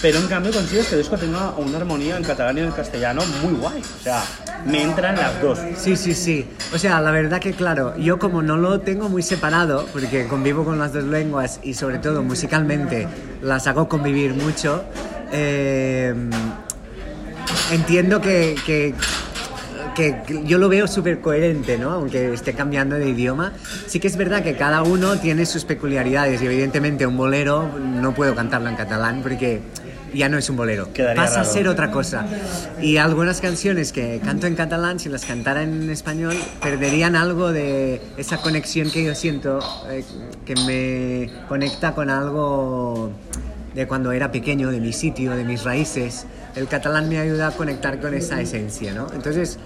Pero 0.02 0.18
en 0.20 0.28
cambio 0.28 0.52
consigo 0.52 0.82
que 0.88 0.96
el 0.96 1.02
disco 1.02 1.16
tenga 1.18 1.52
una 1.58 1.78
armonía 1.78 2.18
en 2.18 2.24
catalán 2.24 2.58
y 2.58 2.62
en 2.62 2.72
castellano 2.72 3.22
muy 3.44 3.54
guay. 3.54 3.82
O 3.82 4.04
sea, 4.04 4.24
me 4.66 4.82
entran 4.82 5.16
las 5.16 5.40
dos. 5.42 5.60
Sí, 5.78 5.96
sí, 5.96 6.16
sí. 6.16 6.48
O 6.74 6.78
sea, 6.80 7.00
la 7.02 7.12
verdad 7.12 7.40
que 7.40 7.52
claro, 7.52 7.96
yo 7.98 8.18
como 8.18 8.42
no 8.42 8.58
lo 8.58 8.80
tengo 8.82 9.10
muy 9.10 9.22
separado, 9.22 9.86
porque 9.94 10.28
convivo 10.28 10.64
con 10.66 10.80
las 10.80 10.94
dos 10.94 11.04
lenguas 11.04 11.60
y 11.62 11.76
sobre 11.76 12.00
todo 12.00 12.24
musicalmente 12.24 13.08
las 13.44 13.68
hago 13.68 13.88
convivir 13.88 14.34
mucho, 14.34 14.84
eh, 15.32 16.16
entiendo 17.72 18.22
que, 18.22 18.56
que, 18.66 18.94
que 19.96 20.16
yo 20.46 20.58
lo 20.58 20.70
veo 20.70 20.88
súper 20.88 21.20
coherente, 21.20 21.78
¿no? 21.78 21.92
Aunque 21.92 22.34
esté 22.34 22.54
cambiando 22.54 22.96
de 22.98 23.10
idioma. 23.10 23.54
Sí 23.88 24.00
que 24.00 24.08
es 24.08 24.18
verdad 24.18 24.44
que 24.44 24.56
cada 24.56 24.84
uno 24.84 25.18
tiene 25.18 25.46
sus 25.46 25.66
peculiaridades 25.66 26.42
y 26.42 26.46
evidentemente 26.46 27.06
un 27.06 27.18
bolero 27.18 27.70
no 27.78 28.14
puedo 28.14 28.36
cantarlo 28.36 28.70
en 28.70 28.76
catalán 28.76 29.22
porque 29.22 29.62
ya 30.14 30.30
no 30.30 30.38
es 30.38 30.50
un 30.50 30.58
bolero. 30.58 30.92
Quedaría 30.94 31.22
Pasa 31.24 31.40
a 31.42 31.44
raro. 31.44 31.54
ser 31.54 31.68
otra 31.68 31.92
cosa. 31.92 32.26
Y 32.82 32.98
algunas 32.98 33.40
canciones 33.42 33.92
que 33.92 34.20
canto 34.24 34.48
en 34.48 34.56
catalán, 34.56 35.00
si 35.00 35.10
las 35.10 35.26
cantara 35.26 35.64
en 35.64 35.90
español, 35.90 36.36
perderían 36.62 37.16
algo 37.16 37.52
de 37.52 38.02
esa 38.18 38.38
conexión 38.38 38.92
que 38.92 39.04
yo 39.04 39.16
siento, 39.16 39.60
eh, 39.90 40.04
que 40.46 40.56
me 40.56 41.48
conecta 41.48 41.94
con 41.94 42.10
algo 42.10 43.12
de 43.74 43.88
cuando 43.88 44.12
era 44.12 44.32
pequeño, 44.32 44.70
de 44.70 44.82
mi 44.82 44.92
sitio, 44.92 45.32
de 45.32 45.46
mis 45.46 45.64
raíces. 45.64 46.26
El 46.56 46.68
catalán 46.68 47.08
me 47.10 47.18
ayuda 47.20 47.48
a 47.48 47.52
conectar 47.52 48.00
con 48.00 48.14
esa 48.14 48.42
esencia, 48.42 48.94
¿no? 48.94 49.08
Entonces, 49.14 49.58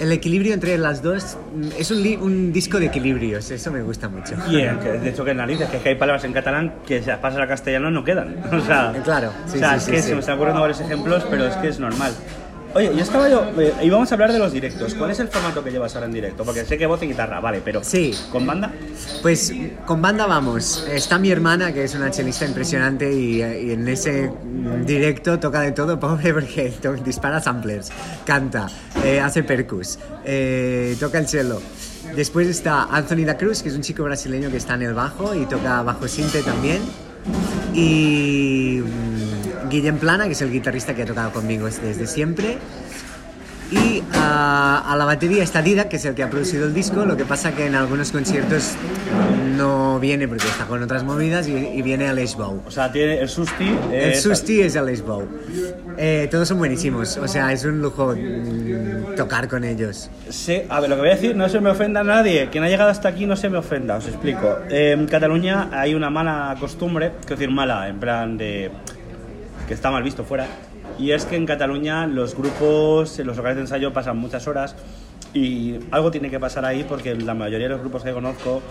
el 0.00 0.12
equilibrio 0.12 0.54
entre 0.54 0.76
las 0.78 1.02
dos 1.02 1.36
mm, 1.54 1.68
es 1.78 1.90
un, 1.90 2.02
li- 2.02 2.16
un 2.16 2.52
disco 2.52 2.78
de 2.78 2.86
equilibrios, 2.86 3.50
eso 3.50 3.70
me 3.70 3.82
gusta 3.82 4.08
mucho. 4.08 4.34
Y 4.48 4.56
que, 4.78 4.92
de 4.98 5.10
hecho 5.10 5.24
que 5.24 5.34
narices, 5.34 5.68
que 5.68 5.88
hay 5.90 5.94
palabras 5.94 6.24
en 6.24 6.32
catalán 6.32 6.74
que 6.86 7.00
si 7.00 7.06
las 7.08 7.18
pasas 7.18 7.40
al 7.40 7.48
castellano 7.48 7.90
no 7.90 8.04
quedan. 8.04 8.36
O 8.52 8.60
sea, 8.60 8.92
Claro, 9.04 9.32
sí, 9.46 9.56
o 9.56 9.58
sea, 9.58 9.70
sí, 9.72 9.76
es 9.78 9.84
sí, 9.84 9.90
que 9.92 10.02
se 10.02 10.14
me 10.14 10.20
están 10.20 10.36
ocurriendo 10.36 10.60
varios 10.62 10.80
ejemplos, 10.80 11.26
pero 11.30 11.46
es 11.46 11.54
que 11.56 11.68
es 11.68 11.78
normal. 11.80 12.12
Oye, 12.72 12.92
yo 12.94 13.02
estaba 13.02 13.28
yo, 13.28 13.44
eh, 13.60 13.74
íbamos 13.82 14.10
a 14.12 14.14
hablar 14.14 14.32
de 14.32 14.38
los 14.38 14.52
directos. 14.52 14.94
¿Cuál 14.94 15.10
es 15.10 15.18
el 15.18 15.26
formato 15.28 15.64
que 15.64 15.70
llevas 15.72 15.94
ahora 15.96 16.06
en 16.06 16.12
directo? 16.12 16.44
Porque 16.44 16.64
sé 16.64 16.78
que 16.78 16.86
voz 16.86 17.02
y 17.02 17.06
guitarra, 17.08 17.40
vale, 17.40 17.60
pero 17.64 17.82
Sí. 17.82 18.14
¿con 18.30 18.46
banda? 18.46 18.70
Pues 19.22 19.52
con 19.86 20.00
banda 20.00 20.26
vamos. 20.26 20.86
Está 20.88 21.18
mi 21.18 21.30
hermana, 21.30 21.72
que 21.72 21.82
es 21.82 21.94
una 21.96 22.12
chelista 22.12 22.46
impresionante, 22.46 23.12
y, 23.12 23.38
y 23.42 23.72
en 23.72 23.88
ese 23.88 24.30
directo 24.86 25.40
toca 25.40 25.62
de 25.62 25.72
todo, 25.72 25.98
pobre, 25.98 26.32
porque 26.34 26.72
to- 26.80 26.92
dispara 26.94 27.40
samplers, 27.40 27.90
canta, 28.24 28.68
eh, 29.04 29.18
hace 29.18 29.42
percus, 29.42 29.98
eh, 30.24 30.96
toca 31.00 31.18
el 31.18 31.26
cello. 31.26 31.60
Después 32.14 32.46
está 32.46 32.84
Anthony 32.84 33.24
Da 33.24 33.36
Cruz, 33.36 33.62
que 33.62 33.68
es 33.70 33.74
un 33.74 33.82
chico 33.82 34.04
brasileño 34.04 34.48
que 34.50 34.56
está 34.58 34.74
en 34.74 34.82
el 34.82 34.94
bajo 34.94 35.34
y 35.34 35.44
toca 35.46 35.82
bajo 35.82 36.06
sinte 36.06 36.40
también. 36.42 36.80
Y 37.74 38.80
mm, 38.82 39.19
Guillem 39.70 39.96
Plana, 39.98 40.26
que 40.26 40.32
es 40.32 40.42
el 40.42 40.50
guitarrista 40.50 40.94
que 40.94 41.02
ha 41.02 41.06
tocado 41.06 41.32
conmigo 41.32 41.66
desde 41.66 42.06
siempre. 42.06 42.58
Y 43.72 44.02
ah, 44.14 44.82
a 44.84 44.96
la 44.96 45.04
batería 45.04 45.44
está 45.44 45.62
Dida, 45.62 45.88
que 45.88 45.94
es 45.96 46.04
el 46.04 46.16
que 46.16 46.24
ha 46.24 46.28
producido 46.28 46.66
el 46.66 46.74
disco. 46.74 47.04
Lo 47.06 47.16
que 47.16 47.24
pasa 47.24 47.52
que 47.54 47.66
en 47.66 47.76
algunos 47.76 48.10
conciertos 48.10 48.72
no 49.56 50.00
viene 50.00 50.26
porque 50.26 50.48
está 50.48 50.64
con 50.64 50.82
otras 50.82 51.04
movidas 51.04 51.46
y, 51.46 51.52
y 51.54 51.80
viene 51.82 52.08
Aleix 52.08 52.34
Bou. 52.34 52.62
O 52.66 52.70
sea, 52.72 52.90
tiene 52.90 53.20
el 53.20 53.28
Susti. 53.28 53.68
eh, 53.92 54.10
El 54.12 54.14
Susti 54.16 54.60
es 54.62 54.74
Aleix 54.76 55.02
Bou. 55.02 55.22
Eh, 55.96 56.26
todos 56.32 56.48
son 56.48 56.58
buenísimos, 56.58 57.16
o 57.18 57.28
sea, 57.28 57.52
es 57.52 57.64
un 57.64 57.80
lujo 57.80 58.12
mm, 58.16 59.14
tocar 59.16 59.46
con 59.46 59.62
ellos. 59.62 60.10
Sí, 60.30 60.62
a 60.68 60.80
ver, 60.80 60.90
lo 60.90 60.96
que 60.96 61.02
voy 61.02 61.10
a 61.10 61.14
decir, 61.14 61.36
no 61.36 61.48
se 61.48 61.60
me 61.60 61.70
ofenda 61.70 62.00
a 62.00 62.04
nadie. 62.04 62.48
Quien 62.50 62.64
ha 62.64 62.68
llegado 62.68 62.90
hasta 62.90 63.08
aquí 63.10 63.24
no 63.24 63.36
se 63.36 63.48
me 63.50 63.58
ofenda, 63.58 63.96
os 63.98 64.08
explico. 64.08 64.58
Eh, 64.68 64.96
en 64.98 65.06
Cataluña 65.06 65.68
hay 65.72 65.94
una 65.94 66.10
mala 66.10 66.56
costumbre, 66.58 67.12
quiero 67.20 67.36
decir 67.36 67.50
mala, 67.54 67.86
en 67.88 68.00
plan 68.00 68.36
de. 68.36 68.72
Que 69.70 69.74
está 69.74 69.92
mal 69.92 70.02
visto 70.02 70.24
fuera. 70.24 70.48
Y 70.98 71.12
es 71.12 71.26
que 71.26 71.36
en 71.36 71.46
Cataluña 71.46 72.04
los 72.08 72.34
grupos, 72.34 73.16
los 73.20 73.36
locales 73.36 73.54
de 73.54 73.62
ensayo 73.62 73.92
pasan 73.92 74.16
muchas 74.16 74.48
horas 74.48 74.74
y 75.32 75.76
algo 75.92 76.10
tiene 76.10 76.28
que 76.28 76.40
pasar 76.40 76.64
ahí 76.64 76.82
porque 76.82 77.14
la 77.14 77.34
mayoría 77.34 77.68
de 77.68 77.74
los 77.74 77.80
grupos 77.80 78.02
que 78.02 78.12
conozco 78.12 78.62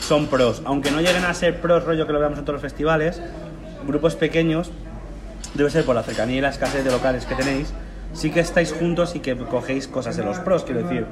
son 0.00 0.26
pros. 0.26 0.60
Aunque 0.64 0.90
no 0.90 1.00
lleguen 1.00 1.24
a 1.24 1.32
ser 1.32 1.60
pros, 1.60 1.84
rollo 1.84 2.08
que 2.08 2.12
lo 2.12 2.18
veamos 2.18 2.40
en 2.40 2.44
todos 2.44 2.54
los 2.54 2.62
festivales, 2.62 3.22
grupos 3.86 4.16
pequeños 4.16 4.72
debe 5.54 5.70
ser 5.70 5.84
por 5.84 5.94
la 5.94 6.02
cercanía 6.02 6.38
y 6.38 6.40
la 6.40 6.48
escasez 6.48 6.84
de 6.84 6.90
locales 6.90 7.24
que 7.24 7.36
tenéis, 7.36 7.72
sí 8.12 8.30
que 8.30 8.40
estáis 8.40 8.72
juntos 8.72 9.14
y 9.14 9.20
que 9.20 9.36
cogéis 9.36 9.86
cosas 9.86 10.16
de 10.16 10.24
los 10.24 10.38
pros, 10.40 10.64
quiero 10.64 10.82
decir, 10.82 11.04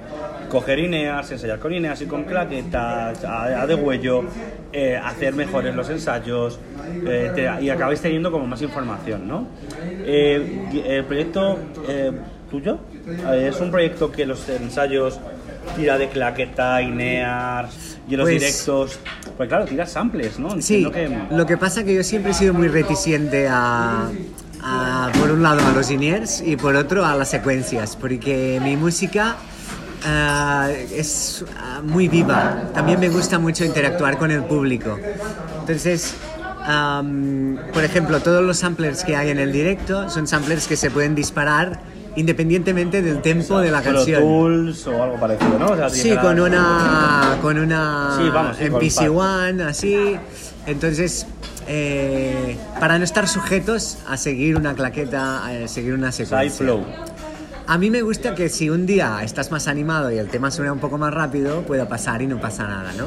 coger 0.50 0.78
Ineas, 0.78 1.30
ensayar 1.30 1.58
con 1.58 1.72
Ineas 1.72 2.00
y 2.02 2.06
con 2.06 2.24
claquetas, 2.24 3.24
a, 3.24 3.62
a 3.62 3.66
de 3.66 3.74
huello, 3.74 4.24
eh, 4.72 4.96
hacer 4.96 5.34
mejores 5.34 5.74
los 5.74 5.88
ensayos 5.90 6.58
eh, 7.06 7.30
te- 7.34 7.62
y 7.64 7.70
acabáis 7.70 8.00
teniendo 8.00 8.30
como 8.30 8.46
más 8.46 8.62
información, 8.62 9.26
¿no? 9.28 9.46
Eh, 10.04 10.68
el 10.86 11.04
proyecto 11.04 11.58
tuyo 12.50 12.78
es 13.34 13.60
un 13.60 13.70
proyecto 13.70 14.10
que 14.12 14.24
los 14.26 14.48
ensayos 14.48 15.18
tira 15.76 15.98
de 15.98 16.08
claqueta, 16.08 16.80
Ineas 16.82 17.98
y 18.08 18.12
en 18.14 18.18
los 18.18 18.28
Pues- 18.28 18.40
directos, 18.40 18.98
pues 19.36 19.48
claro, 19.48 19.64
tira 19.64 19.84
samples, 19.86 20.38
¿no? 20.38 20.60
Sí, 20.62 20.88
que- 20.92 21.10
lo 21.30 21.44
que 21.44 21.56
pasa 21.56 21.84
que 21.84 21.94
yo 21.94 22.02
siempre 22.04 22.30
he 22.30 22.34
sido 22.34 22.54
muy 22.54 22.68
reticente 22.68 23.48
a, 23.50 24.08
a, 24.66 25.12
por 25.18 25.30
un 25.30 25.42
lado 25.42 25.64
a 25.64 25.70
los 25.72 25.90
iniers 25.90 26.42
y 26.44 26.56
por 26.56 26.74
otro 26.74 27.04
a 27.04 27.14
las 27.14 27.30
secuencias, 27.30 27.96
porque 27.96 28.60
mi 28.62 28.76
música 28.76 29.36
ah, 30.04 30.68
es 30.92 31.44
ah, 31.56 31.80
muy 31.84 32.08
viva. 32.08 32.64
También 32.74 32.98
me 32.98 33.08
gusta 33.08 33.38
mucho 33.38 33.64
interactuar 33.64 34.18
con 34.18 34.30
el 34.32 34.42
público. 34.42 34.98
Entonces, 35.60 36.14
am, 36.64 37.58
por 37.72 37.84
ejemplo, 37.84 38.20
todos 38.20 38.42
los 38.42 38.58
samplers 38.58 39.04
que 39.04 39.14
hay 39.14 39.30
en 39.30 39.38
el 39.38 39.52
directo 39.52 40.10
son 40.10 40.26
samplers 40.26 40.66
que 40.66 40.76
se 40.76 40.90
pueden 40.90 41.14
disparar 41.14 41.80
independientemente 42.16 43.02
del 43.02 43.20
tempo 43.20 43.60
de 43.60 43.70
la 43.70 43.82
canción. 43.82 44.22
Tools 44.22 44.86
o 44.86 45.02
algo 45.02 45.16
parecido, 45.20 45.58
¿no? 45.58 45.66
O 45.66 45.76
sea, 45.76 45.90
Sí, 45.90 46.16
con 46.16 46.40
una 46.40 47.38
con 47.40 47.58
una 47.58 48.16
Sí, 48.18 48.28
vamos, 48.30 48.56
sí, 48.56 48.68
con 48.68 48.82
MPC 48.82 49.16
One, 49.16 49.62
así. 49.62 50.16
Entonces, 50.66 51.26
eh, 51.66 52.56
para 52.78 52.98
no 52.98 53.04
estar 53.04 53.28
sujetos 53.28 53.98
a 54.06 54.16
seguir 54.16 54.56
una 54.56 54.74
claqueta, 54.74 55.46
a 55.46 55.68
seguir 55.68 55.94
una 55.94 56.12
Side 56.12 56.26
secuencia. 56.26 56.58
flow. 56.64 56.84
A 57.66 57.78
mí 57.78 57.90
me 57.90 58.02
gusta 58.02 58.34
que 58.36 58.48
si 58.48 58.70
un 58.70 58.86
día 58.86 59.20
estás 59.24 59.50
más 59.50 59.66
animado 59.66 60.12
y 60.12 60.18
el 60.18 60.28
tema 60.28 60.52
suena 60.52 60.72
un 60.72 60.78
poco 60.78 60.98
más 60.98 61.12
rápido, 61.12 61.62
pueda 61.62 61.88
pasar 61.88 62.22
y 62.22 62.26
no 62.28 62.40
pasa 62.40 62.64
nada, 62.68 62.92
¿no? 62.92 63.06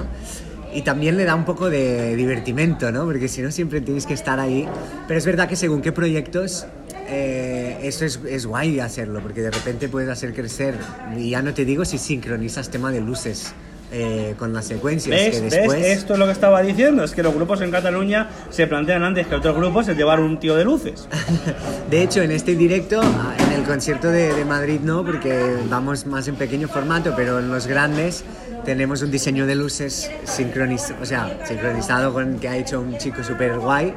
Y 0.74 0.82
también 0.82 1.16
le 1.16 1.24
da 1.24 1.34
un 1.34 1.46
poco 1.46 1.70
de 1.70 2.16
divertimento, 2.16 2.92
¿no? 2.92 3.06
Porque 3.06 3.30
si 3.30 3.42
no, 3.42 3.52
siempre 3.52 3.80
tienes 3.80 4.06
que 4.06 4.14
estar 4.14 4.40
ahí. 4.40 4.68
Pero 5.08 5.18
es 5.18 5.26
verdad 5.26 5.48
que 5.48 5.56
según 5.56 5.82
qué 5.82 5.92
proyectos, 5.94 6.68
eh, 7.08 7.80
eso 7.84 8.04
es, 8.06 8.20
es 8.28 8.46
guay 8.46 8.82
hacerlo, 8.82 9.22
porque 9.22 9.42
de 9.42 9.50
repente 9.50 9.88
puedes 9.88 10.10
hacer 10.10 10.34
crecer. 10.34 10.76
Y 11.18 11.30
ya 11.32 11.42
no 11.42 11.54
te 11.54 11.64
digo 11.64 11.86
si 11.86 11.98
sincronizas 11.98 12.70
tema 12.70 12.92
de 12.92 13.00
luces 13.00 13.54
eh, 13.92 14.36
con 14.38 14.54
las 14.54 14.66
secuencias, 14.66 15.16
¿Ves? 15.20 15.36
que 15.36 15.42
¿Ves? 15.42 15.52
después... 15.52 15.86
Esto 15.86 16.14
es 16.14 16.20
lo 16.20 16.26
que 16.26 16.32
estaba 16.32 16.62
diciendo. 16.62 17.04
Es 17.04 17.12
que 17.12 17.24
los 17.24 17.34
grupos 17.34 17.62
en 17.62 17.72
Cataluña 17.72 18.30
se 18.50 18.68
plantean 18.68 19.04
antes 19.04 19.28
que 19.28 19.36
otros 19.36 19.56
grupos 19.56 19.88
el 19.88 19.98
llevar 19.98 20.20
un 20.20 20.40
tío 20.40 20.56
de 20.56 20.64
luces. 20.66 21.08
De 21.90 22.04
hecho, 22.04 22.22
en 22.22 22.32
este 22.32 22.56
directo, 22.56 23.02
en 23.02 23.52
el 23.54 23.64
concierto 23.64 24.10
de, 24.10 24.34
de 24.34 24.46
Madrid 24.46 24.80
no, 24.84 25.04
porque 25.04 25.56
vamos 25.70 26.06
más 26.06 26.28
en 26.28 26.36
pequeño 26.36 26.68
formato, 26.68 27.14
pero 27.16 27.40
en 27.40 27.50
los 27.50 27.66
grandes 27.68 28.24
tenemos 28.66 29.02
un 29.02 29.10
diseño 29.10 29.48
de 29.48 29.56
luces 29.56 30.12
sincronizado, 30.26 30.96
o 31.02 31.06
sea, 31.06 31.40
sincronizado 31.46 32.14
con 32.14 32.38
que 32.40 32.48
ha 32.50 32.58
hecho 32.58 32.80
un 32.82 32.98
chico 32.98 33.24
súper 33.24 33.58
guay. 33.58 33.94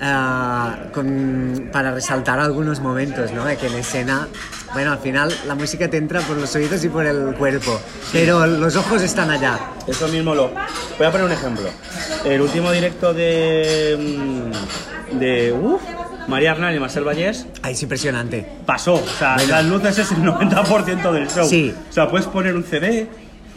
ah, 0.00 0.76
con- 0.92 1.70
para 1.72 1.90
resaltar 1.92 2.38
algunos 2.38 2.80
momentos, 2.80 3.32
¿no? 3.32 3.44
De 3.46 3.56
que 3.56 3.66
en 3.68 3.74
escena 3.76 4.28
bueno, 4.72 4.92
al 4.92 4.98
final 4.98 5.32
la 5.46 5.54
música 5.54 5.88
te 5.88 5.96
entra 5.96 6.20
por 6.20 6.36
los 6.36 6.54
oídos 6.54 6.84
y 6.84 6.88
por 6.88 7.06
el 7.06 7.34
cuerpo, 7.34 7.80
pero 8.12 8.46
los 8.46 8.76
ojos 8.76 9.02
están 9.02 9.30
allá. 9.30 9.58
Eso 9.86 10.08
mismo 10.08 10.34
lo. 10.34 10.50
Voy 10.98 11.06
a 11.06 11.10
poner 11.10 11.26
un 11.26 11.32
ejemplo. 11.32 11.68
El 12.24 12.40
último 12.40 12.70
directo 12.72 13.14
de. 13.14 13.96
mm, 15.12 15.18
de. 15.18 15.52
Uf, 15.52 15.80
María 16.28 16.50
Arnal 16.52 16.74
y 16.74 16.80
Marcel 16.80 17.04
Vallés 17.04 17.46
Ahí 17.62 17.74
es 17.74 17.82
impresionante. 17.82 18.46
pasó. 18.66 18.94
O 18.94 19.06
sea, 19.18 19.36
las 19.48 19.64
luces 19.64 19.96
es 19.98 20.10
el 20.10 20.18
90% 20.24 21.12
del 21.12 21.28
show. 21.28 21.48
Sí. 21.48 21.72
O 21.88 21.92
sea, 21.92 22.10
puedes 22.10 22.26
poner 22.26 22.54
un 22.56 22.64
CD. 22.64 23.06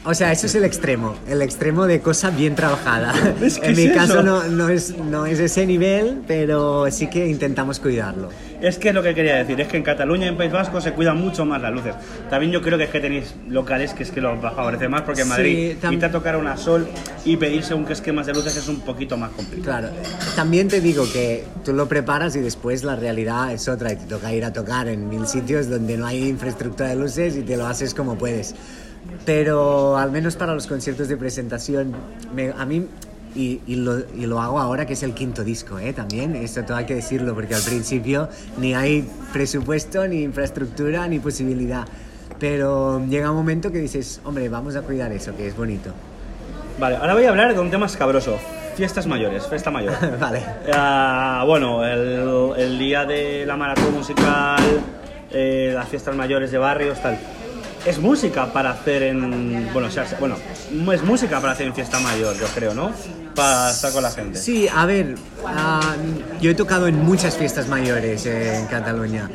O 0.09 0.13
sea, 0.15 0.31
eso 0.31 0.47
es 0.47 0.55
el 0.55 0.63
extremo, 0.63 1.13
el 1.29 1.43
extremo 1.43 1.85
de 1.85 1.99
cosa 2.01 2.31
bien 2.31 2.55
trabajada. 2.55 3.13
Es 3.43 3.59
que 3.59 3.67
en 3.67 3.75
mi 3.75 3.83
es 3.83 3.93
caso 3.95 4.23
no, 4.23 4.43
no, 4.45 4.67
es, 4.67 4.97
no 4.97 5.27
es 5.27 5.39
ese 5.39 5.67
nivel, 5.67 6.21
pero 6.27 6.89
sí 6.89 7.05
que 7.07 7.27
intentamos 7.27 7.79
cuidarlo. 7.79 8.29
Es 8.59 8.79
que 8.79 8.91
lo 8.91 9.03
que 9.03 9.13
quería 9.13 9.35
decir 9.35 9.61
es 9.61 9.67
que 9.67 9.77
en 9.77 9.83
Cataluña 9.83 10.25
y 10.25 10.29
en 10.29 10.35
País 10.37 10.51
Vasco 10.51 10.81
se 10.81 10.93
cuidan 10.93 11.17
mucho 11.21 11.45
más 11.45 11.61
las 11.61 11.71
luces. 11.71 11.93
También 12.27 12.51
yo 12.51 12.61
creo 12.63 12.79
que 12.79 12.85
es 12.85 12.89
que 12.89 12.99
tenéis 12.99 13.35
locales 13.47 13.93
que 13.93 14.01
es 14.01 14.09
que 14.09 14.19
los 14.19 14.41
favorece 14.41 14.89
más 14.89 15.03
porque 15.03 15.21
en 15.21 15.27
Sí, 15.27 15.29
Madrid 15.31 15.77
tam- 15.79 15.93
irte 15.93 16.05
a 16.07 16.11
tocar 16.11 16.35
una 16.37 16.57
sol 16.57 16.87
y 17.23 17.37
pedir 17.37 17.63
según 17.63 17.85
qué 17.85 17.93
esquemas 17.93 18.25
de 18.25 18.33
luces 18.33 18.57
es 18.57 18.67
un 18.67 18.79
poquito 18.81 19.15
más 19.15 19.29
complicado. 19.31 19.89
Claro, 19.89 19.89
también 20.35 20.69
te 20.69 20.81
digo 20.81 21.05
que 21.13 21.43
tú 21.63 21.71
lo 21.73 21.87
preparas 21.87 22.35
y 22.35 22.39
después 22.39 22.83
la 22.83 22.95
realidad 22.95 23.53
es 23.53 23.67
otra 23.67 23.93
y 23.93 23.95
te 23.95 24.05
toca 24.05 24.33
ir 24.33 24.43
a 24.43 24.51
tocar 24.51 24.87
en 24.87 25.07
mil 25.07 25.27
sitios 25.27 25.69
donde 25.69 25.97
no 25.97 26.07
hay 26.07 26.27
infraestructura 26.27 26.89
de 26.89 26.95
luces 26.95 27.35
y 27.37 27.43
te 27.43 27.55
lo 27.57 27.67
haces 27.67 27.93
como 27.93 28.17
puedes. 28.17 28.55
Pero 29.25 29.98
al 29.98 30.12
menos 30.12 30.36
para 30.36 30.53
los 30.53 30.68
conciertos 30.68 31.08
de 31.08 31.18
presentación, 31.18 31.94
me- 32.34 32.51
a 32.58 32.65
mí, 32.65 32.86
y, 33.36 33.62
y 33.68 33.75
lo, 33.75 34.00
y 34.00 34.25
lo 34.25 34.41
hago 34.41 34.60
ahora 34.60 34.86
que 34.86 34.94
es 34.94 35.03
el 35.03 35.13
quinto 35.13 35.44
disco, 35.44 35.77
¿eh? 35.77 35.94
también, 35.94 36.36
esto 36.36 36.63
todo 36.63 36.77
hay 36.77 36.86
que 36.86 36.96
decirlo 36.96 37.36
porque 37.36 37.53
al 37.53 37.62
principio 37.62 38.27
ni 38.58 38.74
hay 38.74 39.08
presupuesto, 39.32 40.08
ni 40.08 40.24
infraestructura, 40.24 41.08
ni 41.08 41.20
posibilidad. 41.20 41.86
Pero 42.39 43.06
llega 43.08 43.29
un 43.29 43.38
momento 43.38 43.72
que 43.72 43.79
dices, 43.79 44.22
hombre, 44.24 44.48
vamos 44.50 44.75
a 44.75 44.82
cuidar 44.82 45.12
eso, 45.12 45.36
que 45.36 45.48
es 45.48 45.56
bonito. 45.56 45.91
Vale, 46.79 46.96
ahora 46.96 47.13
voy 47.13 47.25
a 47.25 47.29
hablar 47.29 47.53
de 47.53 47.60
un 47.60 47.70
tema 47.70 47.86
escabroso. 47.86 48.38
Fiestas 48.75 49.06
mayores, 49.08 49.46
fiesta 49.48 49.70
mayor. 49.70 49.94
vale. 50.20 50.41
Ah, 50.74 51.44
bueno, 51.46 51.86
el, 51.86 52.53
el 52.58 52.79
día 52.79 53.03
de 53.06 53.46
la 53.46 53.58
maratón 53.58 53.94
musical, 53.94 54.62
eh, 55.32 55.72
las 55.75 55.89
fiestas 55.89 56.15
mayores 56.15 56.50
de 56.51 56.58
barrios, 56.58 57.01
tal. 57.01 57.20
Es 57.86 57.98
música 57.98 58.51
para 58.51 58.71
hacer 58.71 59.03
en. 59.03 59.69
Bueno, 59.74 59.88
o 59.88 59.91
sea, 59.91 60.05
bueno, 60.19 60.36
es 60.93 61.03
música 61.03 61.39
para 61.39 61.53
hacer 61.53 61.67
en 61.67 61.74
fiesta 61.74 62.00
mayor, 62.00 62.38
yo 62.38 62.45
creo, 62.53 62.74
¿no? 62.74 62.91
Para 63.36 63.71
estar 63.71 63.91
con 63.93 64.03
la 64.03 64.12
gente. 64.12 64.38
Sí, 64.38 64.67
a 64.74 64.86
ver, 64.86 65.15
ah, 65.45 65.95
yo 66.41 66.51
he 66.51 66.55
tocado 66.55 66.88
en 66.88 67.03
muchas 67.03 67.38
fiestas 67.38 67.67
mayores 67.67 68.25
eh, 68.25 68.57
en 68.57 68.65
Cataluña. 68.67 69.29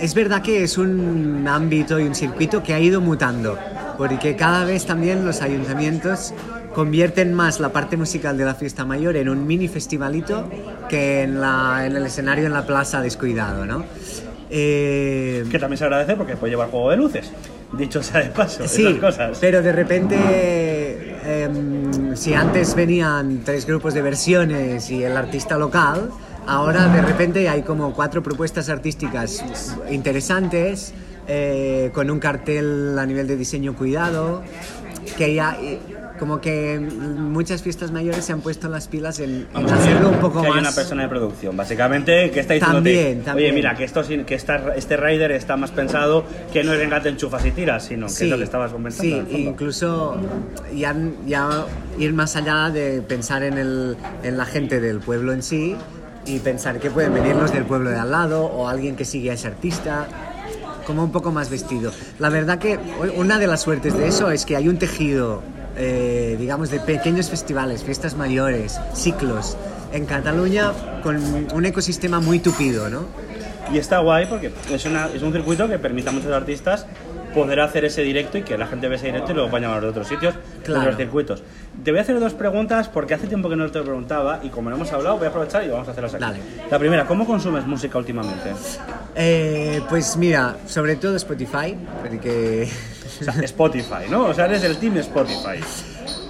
Es 0.00 0.14
verdad 0.14 0.42
que 0.42 0.62
es 0.62 0.78
un 0.78 1.46
ámbito 1.48 1.98
y 2.00 2.04
un 2.04 2.14
circuito 2.14 2.62
que 2.62 2.74
ha 2.74 2.80
ido 2.80 3.00
mutando, 3.00 3.58
porque 3.96 4.36
cada 4.36 4.64
vez 4.64 4.84
también 4.86 5.24
los 5.24 5.40
ayuntamientos 5.42 6.34
convierten 6.74 7.32
más 7.32 7.60
la 7.60 7.70
parte 7.70 7.96
musical 7.96 8.36
de 8.36 8.44
la 8.44 8.54
fiesta 8.54 8.84
mayor 8.84 9.16
en 9.16 9.30
un 9.30 9.46
mini 9.46 9.68
festivalito 9.68 10.50
que 10.90 11.22
en, 11.22 11.40
la, 11.40 11.86
en 11.86 11.96
el 11.96 12.04
escenario 12.04 12.46
en 12.46 12.52
la 12.52 12.66
plaza 12.66 13.00
descuidado, 13.00 13.64
¿no? 13.64 13.84
Eh, 14.50 15.44
Que 15.50 15.58
también 15.58 15.78
se 15.78 15.84
agradece 15.84 16.14
porque 16.16 16.36
puede 16.36 16.52
llevar 16.52 16.70
juego 16.70 16.90
de 16.90 16.96
luces. 16.98 17.30
Dicho 17.72 18.02
sea 18.02 18.20
de 18.22 18.30
paso, 18.30 18.66
Sí, 18.68 18.86
esas 18.86 19.00
cosas. 19.00 19.38
pero 19.40 19.60
de 19.62 19.72
repente, 19.72 20.16
em, 21.24 22.16
si 22.16 22.32
antes 22.34 22.74
venían 22.74 23.42
tres 23.44 23.66
grupos 23.66 23.92
de 23.94 24.02
versiones 24.02 24.90
y 24.90 25.02
el 25.02 25.16
artista 25.16 25.58
local, 25.58 26.10
ahora 26.46 26.86
de 26.88 27.02
repente 27.02 27.48
hay 27.48 27.62
como 27.62 27.92
cuatro 27.92 28.22
propuestas 28.22 28.68
artísticas 28.68 29.44
interesantes, 29.90 30.94
eh, 31.28 31.90
con 31.92 32.08
un 32.10 32.20
cartel 32.20 32.96
a 32.98 33.04
nivel 33.04 33.26
de 33.26 33.36
diseño 33.36 33.74
cuidado, 33.74 34.42
que 35.16 35.34
ya... 35.34 35.56
Como 36.18 36.40
que 36.40 36.78
muchas 36.80 37.62
fiestas 37.62 37.90
mayores 37.90 38.24
se 38.24 38.32
han 38.32 38.40
puesto 38.40 38.68
las 38.68 38.88
pilas 38.88 39.20
en, 39.20 39.46
en 39.54 39.66
hacerlo 39.70 40.08
un 40.10 40.16
poco 40.18 40.40
que 40.40 40.48
más... 40.48 40.56
hay 40.56 40.62
una 40.62 40.72
persona 40.72 41.02
de 41.02 41.08
producción, 41.08 41.56
básicamente, 41.56 42.30
que 42.30 42.40
está 42.40 42.54
diciéndote, 42.54 42.94
También, 42.94 43.22
también. 43.22 43.50
oye, 43.50 43.54
mira, 43.54 43.74
que, 43.76 43.84
esto, 43.84 44.02
que 44.26 44.34
esta- 44.34 44.74
este 44.76 44.96
rider 44.96 45.32
está 45.32 45.56
más 45.56 45.70
pensado 45.72 46.24
que 46.52 46.64
no 46.64 46.72
es 46.72 46.78
venga, 46.78 47.02
te 47.02 47.10
enchufas 47.10 47.44
y 47.44 47.50
tiras, 47.50 47.84
sino 47.84 48.06
que 48.06 48.12
es 48.24 48.30
lo 48.30 48.38
que 48.38 48.44
estabas 48.44 48.72
comentando. 48.72 49.26
Sí, 49.28 49.36
incluso 49.42 50.16
ya, 50.74 50.94
ya 51.26 51.64
ir 51.98 52.12
más 52.14 52.34
allá 52.36 52.70
de 52.70 53.02
pensar 53.02 53.42
en, 53.42 53.58
el, 53.58 53.96
en 54.22 54.36
la 54.38 54.46
gente 54.46 54.80
del 54.80 55.00
pueblo 55.00 55.32
en 55.32 55.42
sí 55.42 55.76
y 56.24 56.38
pensar 56.38 56.78
que 56.80 56.90
pueden 56.90 57.12
venir 57.14 57.36
los 57.36 57.52
del 57.52 57.64
pueblo 57.64 57.90
de 57.90 57.96
al 57.98 58.10
lado 58.10 58.44
o 58.44 58.68
alguien 58.68 58.96
que 58.96 59.04
sigue 59.04 59.30
a 59.30 59.34
ese 59.34 59.48
artista, 59.48 60.06
como 60.86 61.04
un 61.04 61.12
poco 61.12 61.30
más 61.32 61.50
vestido. 61.50 61.92
La 62.18 62.30
verdad 62.30 62.58
que 62.58 62.78
una 63.16 63.38
de 63.38 63.46
las 63.46 63.60
suertes 63.62 63.96
de 63.98 64.08
eso 64.08 64.30
es 64.30 64.44
que 64.46 64.56
hay 64.56 64.68
un 64.68 64.78
tejido, 64.78 65.42
eh, 65.76 66.36
digamos, 66.38 66.70
de 66.70 66.80
pequeños 66.80 67.30
festivales, 67.30 67.82
fiestas 67.82 68.16
mayores, 68.16 68.80
ciclos, 68.94 69.56
en 69.92 70.06
Cataluña 70.06 70.72
con 71.02 71.16
un 71.52 71.66
ecosistema 71.66 72.20
muy 72.20 72.38
tupido, 72.40 72.88
¿no? 72.88 73.04
Y 73.72 73.78
está 73.78 73.98
guay 73.98 74.26
porque 74.26 74.50
es, 74.70 74.84
una- 74.86 75.08
es 75.14 75.22
un 75.22 75.32
circuito 75.32 75.68
que 75.68 75.78
permite 75.78 76.08
a 76.08 76.12
muchos 76.12 76.32
artistas 76.32 76.86
poder 77.34 77.60
hacer 77.60 77.84
ese 77.84 78.02
directo 78.02 78.38
y 78.38 78.42
que 78.42 78.56
la 78.56 78.66
gente 78.66 78.88
ve 78.88 78.96
ese 78.96 79.06
directo 79.06 79.32
y 79.32 79.34
luego 79.34 79.50
vayan 79.50 79.70
a 79.72 79.80
de 79.80 79.88
otros 79.88 80.08
sitios, 80.08 80.34
de 80.66 80.72
otros 80.72 80.96
circuitos. 80.96 81.42
Te 81.84 81.90
voy 81.90 81.98
a 81.98 82.02
hacer 82.02 82.18
dos 82.18 82.32
preguntas 82.32 82.88
porque 82.88 83.12
hace 83.12 83.26
tiempo 83.26 83.50
que 83.50 83.56
no 83.56 83.70
te 83.70 83.78
lo 83.78 83.84
preguntaba 83.84 84.40
y 84.42 84.48
como 84.48 84.70
no 84.70 84.76
hemos 84.76 84.90
hablado 84.92 85.18
voy 85.18 85.26
a 85.26 85.28
aprovechar 85.28 85.62
y 85.64 85.68
vamos 85.68 85.86
a 85.86 85.90
hacerlas 85.90 86.14
aquí. 86.14 86.22
Dale. 86.22 86.38
La 86.70 86.78
primera, 86.78 87.04
¿cómo 87.06 87.26
consumes 87.26 87.66
música 87.66 87.98
últimamente? 87.98 88.52
Eh, 89.14 89.82
pues 89.90 90.16
mira, 90.16 90.56
sobre 90.66 90.96
todo 90.96 91.14
Spotify, 91.16 91.76
porque... 92.02 92.68
O 93.20 93.24
sea, 93.24 93.34
Spotify, 93.44 94.04
¿no? 94.10 94.26
O 94.26 94.34
sea, 94.34 94.46
eres 94.46 94.64
el 94.64 94.78
team 94.78 94.96
Spotify. 94.98 95.60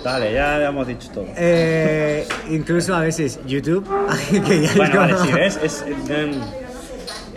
Dale, 0.02 0.32
ya 0.32 0.62
hemos 0.66 0.86
dicho 0.86 1.08
todo. 1.12 1.26
Eh, 1.36 2.26
incluso 2.50 2.94
a 2.94 3.00
veces 3.00 3.38
YouTube. 3.46 3.88
que 4.30 4.60
ya 4.62 4.68
es 4.70 4.76
Bueno, 4.76 4.96
vale, 5.00 5.12
como- 5.14 5.24
sí, 5.26 5.32
¿ves? 5.32 5.58
Es, 5.62 5.84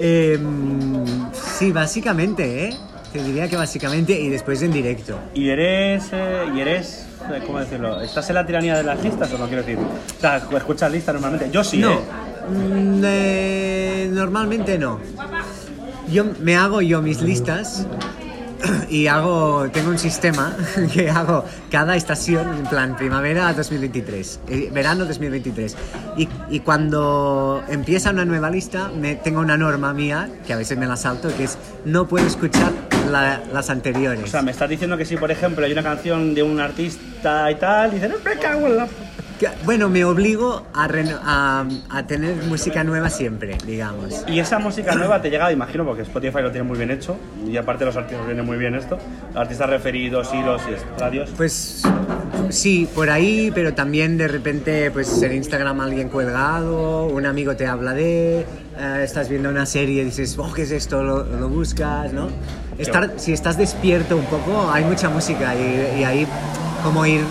Em, 0.02 1.04
sí, 1.34 1.72
básicamente, 1.74 2.70
¿eh? 2.70 2.78
Te 3.12 3.22
diría 3.22 3.50
que 3.50 3.58
básicamente 3.58 4.18
y 4.18 4.30
después 4.30 4.62
en 4.62 4.72
directo. 4.72 5.20
y 5.34 5.50
eres, 5.50 6.10
eh, 6.14 6.46
y 6.56 6.60
eres, 6.62 7.06
eh, 7.34 7.42
¿cómo 7.46 7.60
decirlo? 7.60 8.00
¿Estás 8.02 8.30
en 8.30 8.36
la 8.36 8.46
tiranía 8.46 8.78
de 8.78 8.84
las 8.84 9.04
listas 9.04 9.34
o 9.34 9.38
no 9.38 9.48
quiero 9.48 9.64
decir? 9.64 9.78
O 9.80 10.22
sea, 10.22 10.38
escuchas 10.38 10.92
listas 10.92 11.14
normalmente. 11.16 11.50
Yo 11.52 11.64
sí, 11.64 11.80
no, 11.80 11.94
¿eh? 11.94 12.00
mm, 12.50 13.02
eh, 13.04 14.10
normalmente 14.12 14.78
no. 14.78 15.00
Yo 16.10 16.26
me 16.40 16.56
hago 16.56 16.82
yo 16.82 17.02
mis 17.02 17.22
listas 17.22 17.86
y 18.90 19.08
hago 19.08 19.70
tengo 19.72 19.90
un 19.90 20.00
sistema 20.00 20.56
que 20.94 21.10
hago 21.10 21.46
cada 21.72 21.96
estación 21.96 22.48
en 22.58 22.64
plan 22.66 22.96
primavera 22.98 23.54
2023 23.54 24.40
eh, 24.50 24.70
verano 24.74 25.06
2023 25.06 25.76
y, 26.18 26.28
y 26.50 26.60
cuando 26.62 27.64
empieza 27.70 28.10
una 28.12 28.26
nueva 28.26 28.50
lista 28.50 28.90
me, 28.90 29.16
tengo 29.16 29.40
una 29.40 29.58
norma 29.58 29.94
mía 29.94 30.30
que 30.46 30.54
a 30.54 30.58
veces 30.58 30.78
me 30.78 30.86
la 30.88 30.98
salto 30.98 31.30
que 31.36 31.46
es 31.46 31.58
no 31.86 32.08
puedo 32.08 32.26
escuchar 32.28 32.72
la- 33.10 33.42
las 33.54 33.70
anteriores. 33.70 34.24
O 34.24 34.28
sea, 34.28 34.42
me 34.42 34.52
estás 34.52 34.70
diciendo 34.70 34.98
que 34.98 35.06
si, 35.06 35.16
por 35.18 35.32
ejemplo, 35.32 35.66
hay 35.66 35.72
una 35.72 35.82
canción 35.84 36.36
de 36.36 36.44
un 36.44 36.60
artista 36.60 37.50
y 37.50 37.56
tal, 37.56 37.92
dices, 37.92 38.12
me 38.24 38.38
cago 38.38 38.68
en 38.68 38.78
la... 38.78 38.88
Bueno 39.66 39.90
me 39.90 40.04
obligo 40.06 40.66
a, 40.74 40.88
reno- 40.88 41.20
a, 41.24 41.66
a 41.90 42.08
tener 42.08 42.36
música 42.48 42.84
nueva 42.84 43.10
siempre 43.10 43.58
digamos 43.66 44.24
Y 44.28 44.40
esa 44.40 44.60
música 44.60 44.96
nueva 44.96 45.22
te 45.22 45.30
llega, 45.30 45.52
imagino, 45.52 45.86
porque 45.86 46.02
Spotify 46.04 46.42
lo 46.42 46.52
tiene 46.52 46.68
muy 46.68 46.78
bien 46.78 46.92
hecho, 46.92 47.18
y 47.48 47.56
aparte 47.58 47.86
los 47.86 47.96
artistas 47.96 48.26
vienen 48.26 48.46
muy 48.46 48.58
bien 48.58 48.76
esto, 48.76 48.98
artistas 49.36 49.70
referidos, 49.70 50.34
hilos 50.34 50.62
y 50.70 51.00
radios. 51.00 51.30
Pues 51.38 51.84
sí, 52.50 52.88
por 52.94 53.10
ahí, 53.10 53.52
pero 53.54 53.74
también 53.74 54.18
de 54.18 54.28
repente, 54.28 54.92
pues 54.92 55.22
en 55.22 55.34
Instagram 55.34 55.80
alguien 55.82 56.10
colgado, 56.10 57.06
un 57.06 57.26
amigo 57.26 57.56
te 57.56 57.66
habla 57.68 57.94
de, 57.94 58.40
eh, 58.42 59.02
estás 59.04 59.30
viendo 59.30 59.50
una 59.50 59.66
serie 59.66 60.02
y 60.02 60.06
dices, 60.06 60.36
oh, 60.38 60.52
¿qué 60.54 60.64
es 60.64 60.72
esto? 60.72 61.04
Lo, 61.04 61.24
lo 61.24 61.50
buscas, 61.50 62.12
¿no? 62.14 62.28
Estar, 62.78 63.14
si 63.18 63.34
estás 63.34 63.58
despierto 63.58 64.16
un 64.16 64.26
poco, 64.26 64.70
hay 64.72 64.84
mucha 64.86 65.10
música 65.10 65.54
y, 65.56 66.00
y 66.00 66.04
ahí 66.04 66.28
como 66.84 67.06
ir, 67.06 67.22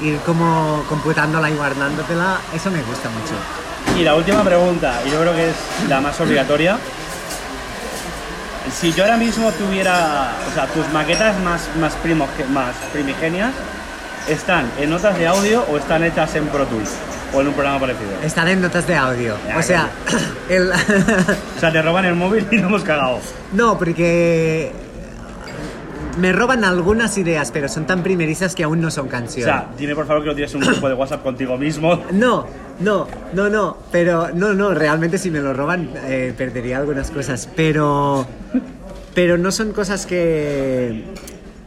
ir 0.00 0.18
como 0.20 0.84
computándola 0.88 1.50
y 1.50 1.54
guardándotela, 1.54 2.38
eso 2.54 2.70
me 2.70 2.82
gusta 2.82 3.08
mucho. 3.10 3.98
Y 3.98 4.02
la 4.02 4.14
última 4.14 4.42
pregunta, 4.42 5.00
y 5.06 5.10
yo 5.10 5.20
creo 5.20 5.34
que 5.34 5.50
es 5.50 5.56
la 5.88 6.00
más 6.00 6.20
obligatoria. 6.20 6.78
Si 8.72 8.92
yo 8.92 9.04
ahora 9.04 9.16
mismo 9.16 9.52
tuviera, 9.52 10.32
o 10.50 10.54
sea, 10.54 10.66
tus 10.66 10.88
maquetas 10.92 11.38
más, 11.40 11.68
más, 11.78 11.94
más 12.50 12.74
primigenias, 12.92 13.52
¿están 14.28 14.70
en 14.80 14.90
notas 14.90 15.16
de 15.18 15.26
audio 15.26 15.64
o 15.70 15.76
están 15.76 16.02
hechas 16.02 16.34
en 16.34 16.46
Pro 16.48 16.66
Tools? 16.66 16.90
O 17.34 17.40
en 17.40 17.48
un 17.48 17.54
programa 17.54 17.80
parecido. 17.80 18.10
Estar 18.22 18.48
en 18.48 18.62
notas 18.62 18.86
de 18.86 18.96
audio, 18.96 19.36
Ya, 19.46 19.58
o 19.58 19.62
sea, 19.62 19.90
el... 20.48 20.70
O 20.70 21.60
sea, 21.60 21.72
te 21.72 21.82
roban 21.82 22.04
el 22.04 22.14
móvil 22.14 22.46
y 22.50 22.56
no 22.56 22.68
hemos 22.68 22.82
cagado. 22.82 23.20
No, 23.52 23.76
porque 23.78 24.72
me 26.18 26.32
roban 26.32 26.64
algunas 26.64 27.16
ideas, 27.18 27.50
pero 27.52 27.68
son 27.68 27.86
tan 27.86 28.02
primerizas 28.02 28.54
que 28.54 28.64
aún 28.64 28.80
no 28.80 28.90
son 28.90 29.06
O 29.06 29.10
canciones. 29.10 29.44
sea, 29.46 29.68
dime 29.78 29.94
por 29.94 30.06
favor 30.06 30.22
que 30.22 30.28
no 30.30 30.34
tienes 30.34 30.54
un 30.54 30.60
grupo 30.62 30.88
de 30.88 30.94
WhatsApp 30.94 31.22
contigo 31.22 31.56
mismo. 31.58 32.00
no, 32.12 32.46
no, 32.80 33.06
no, 33.32 33.48
no, 33.48 33.76
pero 33.92 34.28
no, 34.34 34.52
no, 34.54 34.74
realmente 34.74 35.18
si 35.18 35.30
me 35.30 35.40
lo 35.40 35.52
roban 35.54 35.90
eh, 36.06 36.34
perdería 36.36 36.78
algunas 36.78 37.10
cosas, 37.10 37.48
pero 37.56 38.26
pero 39.14 39.38
no 39.38 39.52
son 39.52 39.72
cosas 39.72 40.06
que... 40.06 41.04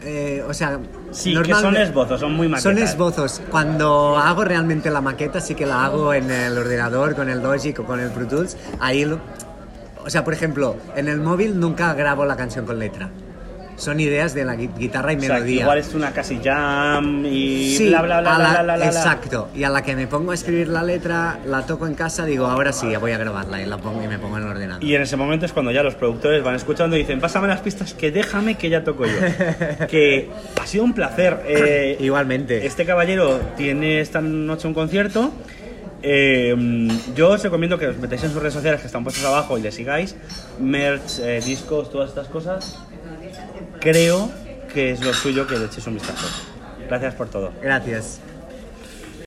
eh, 0.04 0.44
o 0.48 0.54
sea, 0.54 0.80
Sí, 1.12 1.34
que 1.42 1.54
son 1.54 1.76
esbozos, 1.78 2.20
son 2.20 2.34
muy 2.34 2.48
maquetas. 2.50 2.64
Son 2.64 2.78
esbozos. 2.78 3.42
Cuando 3.50 4.18
hago 4.18 4.44
realmente 4.44 4.90
la 4.92 5.00
maqueta, 5.00 5.40
sí 5.40 5.56
que 5.56 5.66
la 5.66 5.86
hago 5.86 6.14
en 6.14 6.30
el 6.30 6.58
ordenador, 6.58 7.16
con 7.16 7.30
el 7.30 7.42
Logic 7.42 7.80
o 7.80 7.86
con 7.86 8.02
el 8.02 8.10
Pro 8.12 8.28
Tools. 8.28 8.58
Ahí, 8.82 9.06
lo- 9.06 9.20
o 10.06 10.10
sea, 10.10 10.24
por 10.26 10.34
ejemplo, 10.34 10.76
en 10.98 11.08
el 11.08 11.20
móvil 11.22 11.58
nunca 11.60 11.94
grabo 11.94 12.26
la 12.26 12.36
canción 12.36 12.66
con 12.66 12.78
letra. 12.78 13.10
Son 13.78 14.00
ideas 14.00 14.34
de 14.34 14.44
la 14.44 14.56
gui- 14.56 14.76
guitarra 14.76 15.14
y 15.14 15.18
O 15.18 15.20
sea, 15.22 15.36
melodía. 15.36 15.62
igual 15.62 15.78
es 15.78 15.94
una 15.94 16.12
casi 16.12 16.40
jam 16.44 17.24
y 17.28 17.76
Sí, 17.78 17.90
bla 17.90 18.02
bla 18.02 18.22
bla 18.22 18.34
a 18.34 18.38
bla, 18.38 18.44
la- 18.44 18.50
bla, 18.54 18.64
bla, 18.64 18.76
bla. 18.78 18.86
exacto. 18.88 19.50
Y 19.56 19.64
a 19.66 19.70
la 19.70 19.84
que 19.84 19.96
me 19.96 20.08
pongo 20.08 20.32
a 20.32 20.34
escribir 20.34 20.68
la 20.68 20.82
letra, 20.82 21.38
la 21.46 21.64
toco 21.66 21.86
en 21.86 21.94
casa, 21.94 22.26
digo, 22.26 22.48
ahora 22.48 22.74
sí, 22.74 22.88
voy 23.00 23.12
a 23.12 23.20
grabarla 23.20 23.62
y 23.62 23.68
la 23.68 23.78
pongo 23.78 24.04
y 24.04 24.08
me 24.08 24.18
pongo 24.18 24.38
en 24.38 24.44
el 24.46 24.50
ordenador. 24.50 24.84
Y 24.84 24.96
en 24.96 25.04
ese 25.04 25.16
momento 25.16 25.46
es 25.46 25.54
cuando 25.54 25.72
ya 25.72 25.84
los 25.84 25.94
productores 25.94 26.44
van 26.44 26.56
escuchando 26.56 26.96
y 26.96 27.00
dicen, 27.02 27.20
pásame 27.22 27.48
las 27.48 27.62
pistas 27.62 27.94
que 27.94 28.10
déjame 28.12 28.56
que 28.56 28.70
ya 28.70 28.84
toco 28.84 29.06
yo. 29.06 29.12
que 29.88 30.30
ha 30.60 30.66
sido 30.66 30.84
un 30.84 30.94
placer. 30.94 31.42
eh, 31.46 31.98
Igualmente. 32.00 32.66
Este 32.66 32.84
caballero 32.84 33.40
tiene 33.58 34.00
esta 34.02 34.22
noche 34.22 34.68
un 34.68 34.74
concierto. 34.74 35.32
Eh, 36.04 36.56
yo 37.16 37.30
os 37.32 37.42
recomiendo 37.44 37.78
que 37.80 37.88
os 37.88 37.98
metáis 37.98 38.24
en 38.24 38.32
sus 38.32 38.40
redes 38.40 38.54
sociales 38.54 38.82
que 38.82 38.88
están 38.88 39.04
puestas 39.04 39.26
abajo 39.26 39.58
y 39.58 39.62
le 39.62 39.72
sigáis. 39.72 40.16
Merch, 40.60 41.20
eh, 41.22 41.42
discos, 41.44 41.90
todas 41.92 42.10
estas 42.10 42.28
cosas. 42.28 42.78
Creo 43.80 44.32
que 44.74 44.92
es 44.92 45.02
lo 45.02 45.14
suyo 45.14 45.48
que 45.48 45.58
le 45.58 45.66
echéis 45.66 45.88
un 45.88 45.96
vistazo. 45.96 46.28
Gracias 46.88 47.16
por 47.16 47.30
todo. 47.30 47.54
Gracias. 47.62 48.20